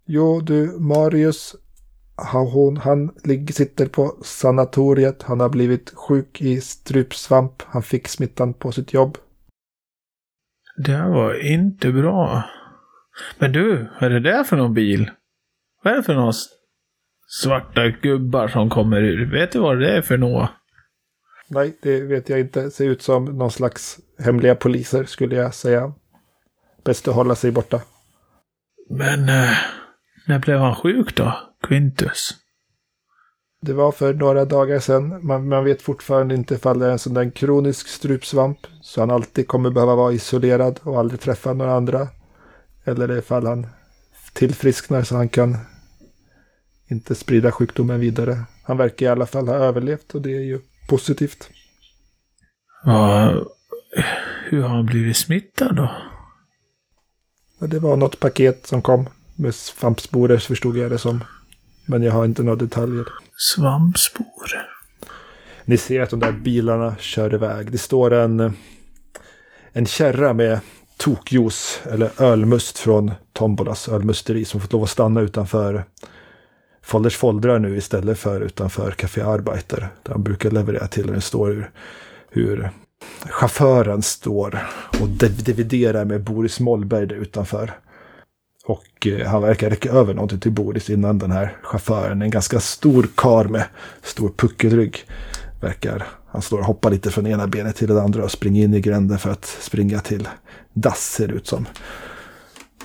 Jo 0.06 0.42
du, 0.42 0.80
Marius. 0.80 1.56
Han, 2.16 2.48
hon, 2.48 2.78
han 2.78 3.12
sitter 3.54 3.86
på 3.86 4.18
sanatoriet. 4.24 5.24
Han 5.24 5.40
har 5.40 5.50
blivit 5.50 5.94
sjuk 5.96 6.42
i 6.42 6.62
strupsvamp. 6.62 7.62
Han 7.66 7.84
fick 7.84 8.08
smittan 8.08 8.54
på 8.54 8.72
sitt 8.72 8.94
jobb. 8.94 9.18
Det 10.78 10.92
här 10.92 11.10
var 11.10 11.46
inte 11.46 11.92
bra. 11.92 12.44
Men 13.40 13.52
du, 13.52 13.88
vad 14.02 14.12
är 14.12 14.20
det 14.20 14.32
där 14.32 14.44
för 14.44 14.58
någon 14.58 14.74
bil? 14.74 15.12
Vad 15.84 15.94
är 15.94 15.98
det 15.98 16.04
för 16.04 16.14
några 16.14 16.34
svarta 17.28 17.88
gubbar 17.88 18.48
som 18.48 18.70
kommer 18.70 19.02
ur? 19.02 19.32
Vet 19.32 19.52
du 19.52 19.60
vad 19.60 19.80
det 19.80 19.98
är 19.98 20.02
för 20.02 20.18
något? 20.18 20.50
Nej, 21.48 21.78
det 21.82 22.02
vet 22.02 22.30
jag 22.30 22.40
inte. 22.40 22.72
Ser 22.72 22.86
ut 22.86 23.02
som 23.02 23.26
någon 23.26 23.52
slags 23.52 24.00
hemliga 24.20 24.56
poliser 24.56 25.04
skulle 25.04 25.36
jag 25.36 25.54
säga. 25.54 25.94
Bäst 26.84 27.08
att 27.08 27.16
hålla 27.16 27.36
sig 27.36 27.52
borta. 27.52 27.82
Men 28.90 29.30
eh, 29.30 29.58
när 30.28 30.40
blev 30.40 30.60
han 30.60 30.76
sjuk 30.76 31.16
då? 31.16 31.38
Quintus? 31.68 32.36
Det 33.62 33.74
var 33.74 33.92
för 33.92 34.14
några 34.14 34.46
dagar 34.46 34.80
sedan. 34.80 35.26
Man, 35.26 35.48
man 35.48 35.64
vet 35.64 35.82
fortfarande 35.82 36.36
inte 36.36 36.56
ifall 36.56 36.80
det 36.80 36.86
är 36.86 36.92
en 36.92 37.00
sån 37.00 37.14
där 37.14 37.32
kronisk 37.32 37.88
strupsvamp. 37.88 38.58
Så 38.82 39.02
han 39.02 39.12
alltid 39.12 39.48
kommer 39.48 39.70
behöva 39.70 39.96
vara 39.96 40.14
isolerad 40.14 40.80
och 40.84 41.00
aldrig 41.00 41.20
träffa 41.20 41.54
några 41.54 41.74
andra. 41.74 42.08
Eller 42.84 43.18
ifall 43.18 43.46
han 43.46 43.68
tillfrisknar 44.34 45.04
så 45.04 45.16
han 45.16 45.30
kan 45.30 45.58
inte 46.88 47.16
sprida 47.16 47.52
sjukdomen 47.52 48.00
vidare. 48.00 48.44
Han 48.64 48.78
verkar 48.78 49.06
i 49.06 49.10
alla 49.10 49.26
fall 49.26 49.48
ha 49.48 49.56
överlevt 49.56 50.16
och 50.16 50.22
det 50.22 50.36
är 50.36 50.42
ju 50.42 50.60
positivt. 50.88 51.50
Ja, 52.84 53.34
hur 54.46 54.62
har 54.62 54.70
han 54.70 54.86
blivit 54.86 55.18
smittad 55.18 55.76
då? 55.76 55.92
Det 57.68 57.80
var 57.80 57.96
något 57.96 58.20
paket 58.20 58.68
som 58.68 58.82
kom 58.82 59.10
med 59.36 59.56
svampsporer 59.56 60.38
förstod 60.38 60.78
jag 60.78 60.92
det 60.92 60.98
som. 60.98 61.24
Men 61.86 62.04
jag 62.04 62.14
har 62.14 62.26
inte 62.26 62.44
några 62.44 62.56
detaljer. 62.56 63.06
Svampspor. 63.38 64.26
Ni 65.66 65.78
ser 65.78 66.02
att 66.02 66.10
de 66.10 66.20
där 66.20 66.32
bilarna 66.32 66.96
kör 67.00 67.34
iväg. 67.34 67.72
Det 67.72 67.78
står 67.78 68.14
en, 68.14 68.54
en 69.72 69.86
kärra 69.86 70.34
med 70.34 70.60
tokjuice 70.98 71.80
eller 71.92 72.22
ölmust 72.22 72.78
från 72.78 73.12
Tombolas 73.34 73.90
ölmusteri 73.90 74.46
som 74.46 74.62
fått 74.62 74.74
lov 74.74 74.84
att 74.84 74.90
stanna 74.90 75.22
utanför 75.22 75.84
Folders 76.82 77.18
Foldrar 77.18 77.60
nu 77.60 77.78
istället 77.78 78.20
för 78.20 78.42
utanför 78.42 78.92
Café 78.92 79.22
Arbeiter. 79.22 79.90
Där 80.04 80.12
han 80.12 80.24
brukar 80.24 80.52
leverera 80.52 80.88
till. 80.88 81.08
Det 81.08 81.22
står 81.22 81.48
hur, 81.48 81.72
hur 82.30 82.70
chauffören 83.30 84.02
står 84.02 84.68
och 85.02 85.08
div- 85.08 85.44
dividerar 85.44 86.06
med 86.06 86.24
Boris 86.24 86.60
Mollberg 86.60 87.08
där 87.08 87.16
utanför. 87.16 87.72
Och 88.66 89.08
eh, 89.08 89.28
han 89.28 89.42
verkar 89.42 89.70
räcka 89.70 89.92
över 89.92 90.14
någonting 90.14 90.40
till 90.40 90.52
Boris 90.52 90.90
innan 90.90 91.20
den 91.20 91.32
här 91.32 91.58
chauffören, 91.64 92.22
en 92.22 92.30
ganska 92.30 92.60
stor 92.60 93.08
kar 93.16 93.46
med 93.46 93.66
stor 94.04 94.30
puckelrygg, 94.38 95.06
verkar. 95.62 96.08
Han 96.28 96.42
står 96.42 96.60
och 96.60 96.66
hoppar 96.66 96.92
lite 96.92 97.12
från 97.12 97.28
ena 97.28 97.48
benet 97.48 97.76
till 97.76 97.88
det 97.88 98.02
andra 98.02 98.24
och 98.24 98.32
springer 98.32 98.64
in 98.64 98.74
i 98.74 98.82
gränden 98.82 99.20
för 99.20 99.30
att 99.30 99.46
springa 99.46 100.00
till 100.00 100.28
dass 100.74 101.12
ser 101.12 101.28
det 101.28 101.34
ut 101.34 101.48
som. 101.48 101.68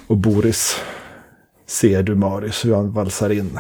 Och 0.07 0.17
Boris 0.17 0.77
ser 1.67 2.03
du 2.03 2.15
Marius 2.15 2.65
hur 2.65 2.75
han 2.75 2.93
valsar 2.93 3.31
in 3.31 3.59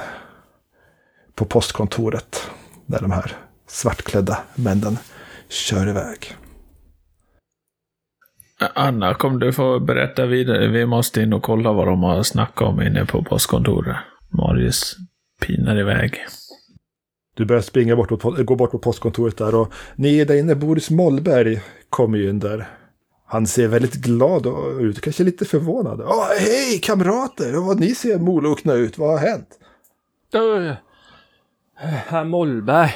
på 1.34 1.44
postkontoret 1.44 2.50
när 2.86 3.00
de 3.00 3.10
här 3.10 3.36
svartklädda 3.68 4.38
männen 4.54 4.98
kör 5.48 5.88
iväg. 5.88 6.36
Anna, 8.60 9.14
kom 9.14 9.38
du 9.38 9.52
få 9.52 9.80
berätta 9.80 10.26
vidare? 10.26 10.68
Vi 10.68 10.86
måste 10.86 11.20
in 11.20 11.32
och 11.32 11.42
kolla 11.42 11.72
vad 11.72 11.86
de 11.86 12.02
har 12.02 12.22
snackat 12.22 12.68
om 12.68 12.82
inne 12.82 13.06
på 13.06 13.24
postkontoret. 13.24 13.96
Marius 14.28 14.96
pinar 15.46 15.80
iväg. 15.80 16.26
Du 17.34 17.44
börjar 17.44 17.62
springa 17.62 17.96
bort 17.96 18.20
på, 18.20 18.30
gå 18.30 18.56
bort 18.56 18.70
på 18.70 18.78
postkontoret 18.78 19.38
där 19.38 19.54
och 19.54 19.72
ni 19.94 20.18
är 20.18 20.26
där 20.26 20.38
inne, 20.38 20.54
Boris 20.54 20.90
Mollberg 20.90 21.60
kommer 21.90 22.18
ju 22.18 22.30
in 22.30 22.38
där. 22.38 22.68
Han 23.26 23.46
ser 23.46 23.68
väldigt 23.68 23.94
glad 23.94 24.46
ut, 24.80 25.00
kanske 25.00 25.24
lite 25.24 25.44
förvånad. 25.44 26.00
Oh, 26.00 26.26
Hej 26.38 26.78
kamrater, 26.82 27.52
vad 27.52 27.80
ni 27.80 27.94
ser 27.94 28.18
molokna 28.18 28.72
ut, 28.72 28.98
vad 28.98 29.10
har 29.10 29.28
hänt? 29.28 29.48
Du, 30.32 30.74
herr 31.74 32.24
Mollberg. 32.24 32.94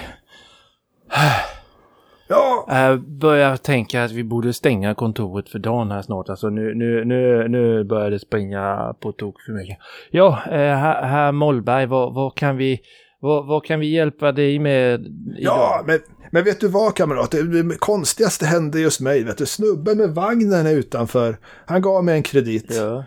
Ja, 2.28 2.66
Jag 2.68 3.00
börjar 3.00 3.56
tänka 3.56 4.04
att 4.04 4.12
vi 4.12 4.24
borde 4.24 4.52
stänga 4.52 4.94
kontoret 4.94 5.48
för 5.48 5.58
dagen 5.58 5.90
här 5.90 6.02
snart. 6.02 6.28
Alltså 6.28 6.48
nu, 6.48 6.74
nu, 6.74 7.04
nu, 7.04 7.48
nu 7.48 7.84
börjar 7.84 8.10
det 8.10 8.18
springa 8.18 8.94
på 9.00 9.12
tok 9.12 9.40
för 9.40 9.52
mycket. 9.52 9.78
Ja, 10.10 10.42
eh, 10.46 10.52
herr, 10.58 11.02
herr 11.02 11.32
Mollberg, 11.32 11.86
vad, 11.86 12.14
vad 12.14 12.34
kan 12.36 12.56
vi... 12.56 12.80
Vad, 13.20 13.46
vad 13.46 13.64
kan 13.64 13.80
vi 13.80 13.86
hjälpa 13.94 14.32
dig 14.32 14.58
med 14.58 15.00
idag? 15.00 15.56
ja 15.56 15.84
men, 15.86 15.98
men 16.30 16.44
vet 16.44 16.60
du 16.60 16.68
vad 16.68 16.94
kamrat, 16.96 17.30
det, 17.30 17.62
det 17.62 17.76
konstigaste 17.78 18.46
hände 18.46 18.80
just 18.80 19.00
mig. 19.00 19.24
Vet 19.24 19.38
du, 19.38 19.46
snubben 19.46 19.98
med 19.98 20.10
vagnen 20.10 20.66
är 20.66 20.74
utanför. 20.74 21.36
Han 21.66 21.82
gav 21.82 22.04
mig 22.04 22.16
en 22.16 22.22
kredit. 22.22 22.66
Ja. 22.76 23.04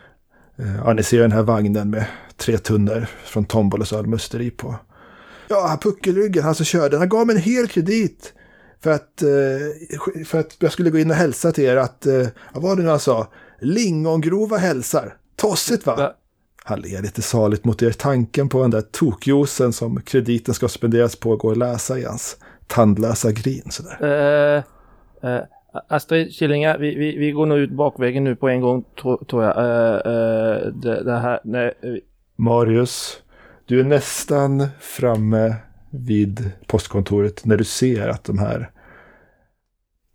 Eh, 0.59 0.75
Ja, 0.85 0.93
ni 0.93 1.03
ser 1.03 1.19
den 1.21 1.31
här 1.31 1.43
vagnen 1.43 1.89
med 1.89 2.05
tre 2.37 2.57
tunnor 2.57 3.05
från 3.23 3.45
Tombolas 3.45 3.93
ölmusteri 3.93 4.51
på. 4.51 4.75
Ja, 5.49 5.77
puckelryggen, 5.81 6.43
han 6.43 6.55
som 6.55 6.65
körde, 6.65 6.97
han 6.97 7.09
gav 7.09 7.27
mig 7.27 7.35
en 7.35 7.41
hel 7.41 7.67
kredit. 7.67 8.33
För 8.83 8.91
att, 8.91 9.21
eh, 9.21 10.25
för 10.25 10.39
att 10.39 10.55
jag 10.59 10.71
skulle 10.71 10.89
gå 10.89 10.99
in 10.99 11.09
och 11.09 11.15
hälsa 11.15 11.51
till 11.51 11.63
er 11.63 11.75
att, 11.75 12.05
eh, 12.05 12.27
vad 12.53 12.63
var 12.63 12.75
det 12.75 12.83
nu 12.83 12.89
han 12.89 12.99
sa? 12.99 13.27
Lingongrova 13.61 14.57
hälsar. 14.57 15.17
Tossigt 15.35 15.85
va? 15.85 15.95
Va? 15.95 16.13
Han 16.63 16.79
ler 16.79 17.01
lite 17.01 17.21
saligt 17.21 17.65
mot 17.65 17.81
er. 17.83 17.91
Tanken 17.91 18.49
på 18.49 18.61
den 18.61 18.71
där 18.71 18.81
tokjosen 18.81 19.73
som 19.73 20.01
krediten 20.01 20.53
ska 20.53 20.67
spenderas 20.67 21.15
på 21.15 21.35
går 21.35 21.51
att 21.51 21.57
läsa 21.57 21.99
i 21.99 22.05
hans 22.05 22.37
tandlösa 22.67 23.31
grin. 23.31 23.63
Sådär. 23.69 23.97
Eh, 24.03 24.63
eh, 25.31 25.41
Astrid 25.87 26.33
Killinga, 26.33 26.77
vi, 26.77 26.95
vi, 26.95 27.17
vi 27.17 27.31
går 27.31 27.45
nog 27.45 27.57
ut 27.57 27.71
bakvägen 27.71 28.23
nu 28.23 28.35
på 28.35 28.49
en 28.49 28.61
gång 28.61 28.83
tro, 29.01 29.25
tror 29.25 29.43
jag. 29.43 29.57
Eh, 29.57 30.67
det, 30.67 31.03
det 31.03 31.17
här, 31.17 31.39
nej, 31.43 31.73
Marius, 32.35 33.21
du 33.65 33.79
är 33.79 33.83
nästan 33.83 34.67
framme 34.79 35.55
vid 35.89 36.51
postkontoret 36.67 37.45
när 37.45 37.57
du 37.57 37.63
ser 37.63 38.07
att 38.07 38.23
de 38.23 38.39
här 38.39 38.71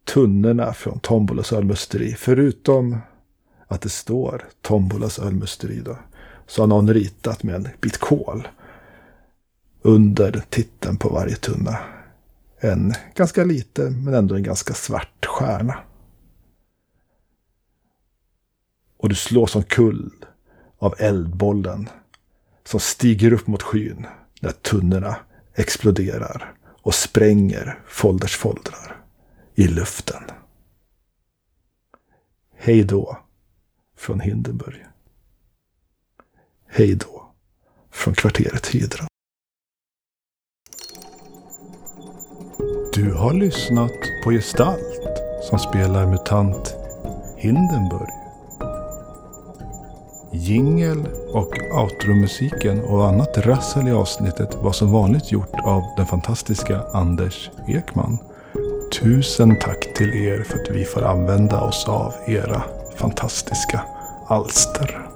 tunnorna 0.04 0.72
från 0.72 1.00
Tombolas 1.00 1.52
ölmusteri, 1.52 2.14
förutom 2.18 2.98
att 3.66 3.80
det 3.80 3.88
står 3.88 4.48
Tombolas 4.60 5.18
ölmusteri 5.18 5.80
då, 5.80 5.98
så 6.46 6.62
har 6.62 6.66
någon 6.66 6.94
ritat 6.94 7.42
med 7.42 7.54
en 7.54 7.68
bit 7.80 7.98
kol 7.98 8.48
under 9.82 10.42
titeln 10.50 10.96
på 10.96 11.08
varje 11.08 11.36
tunna. 11.36 11.78
En 12.58 12.94
ganska 13.14 13.44
liten 13.44 14.04
men 14.04 14.14
ändå 14.14 14.34
en 14.34 14.42
ganska 14.42 14.74
svart 14.74 15.26
stjärna. 15.26 15.78
Och 18.96 19.08
du 19.08 19.14
slås 19.14 19.50
som 19.50 19.62
kull 19.62 20.12
av 20.78 20.94
eldbollen 20.98 21.88
som 22.64 22.80
stiger 22.80 23.32
upp 23.32 23.46
mot 23.46 23.62
skyn 23.62 24.06
när 24.40 24.50
tunnorna 24.50 25.16
exploderar 25.54 26.54
och 26.82 26.94
spränger 26.94 27.78
Folders 27.86 28.36
foldrar 28.36 29.04
i 29.54 29.68
luften. 29.68 30.22
Hej 32.56 32.84
då 32.84 33.18
från 33.96 34.20
Hindenburg. 34.20 34.86
Hej 36.66 36.94
då 36.94 37.34
från 37.90 38.14
kvarteret 38.14 38.66
Hydra. 38.66 39.06
Du 42.94 43.12
har 43.12 43.34
lyssnat 43.34 44.00
på 44.24 44.30
Gestalt 44.30 45.00
som 45.42 45.58
spelar 45.58 46.06
MUTANT 46.06 46.74
Hindenburg. 47.36 48.21
Jingel 50.34 51.06
och 51.32 51.58
outromusiken 51.82 52.80
och 52.80 53.08
annat 53.08 53.38
rassel 53.38 53.88
i 53.88 53.92
avsnittet 53.92 54.54
var 54.62 54.72
som 54.72 54.92
vanligt 54.92 55.32
gjort 55.32 55.54
av 55.64 55.82
den 55.96 56.06
fantastiska 56.06 56.80
Anders 56.92 57.50
Ekman. 57.68 58.18
Tusen 59.00 59.58
tack 59.58 59.94
till 59.94 60.14
er 60.14 60.42
för 60.42 60.58
att 60.58 60.70
vi 60.70 60.84
får 60.84 61.02
använda 61.02 61.60
oss 61.60 61.88
av 61.88 62.14
era 62.26 62.62
fantastiska 62.96 63.80
alster. 64.28 65.06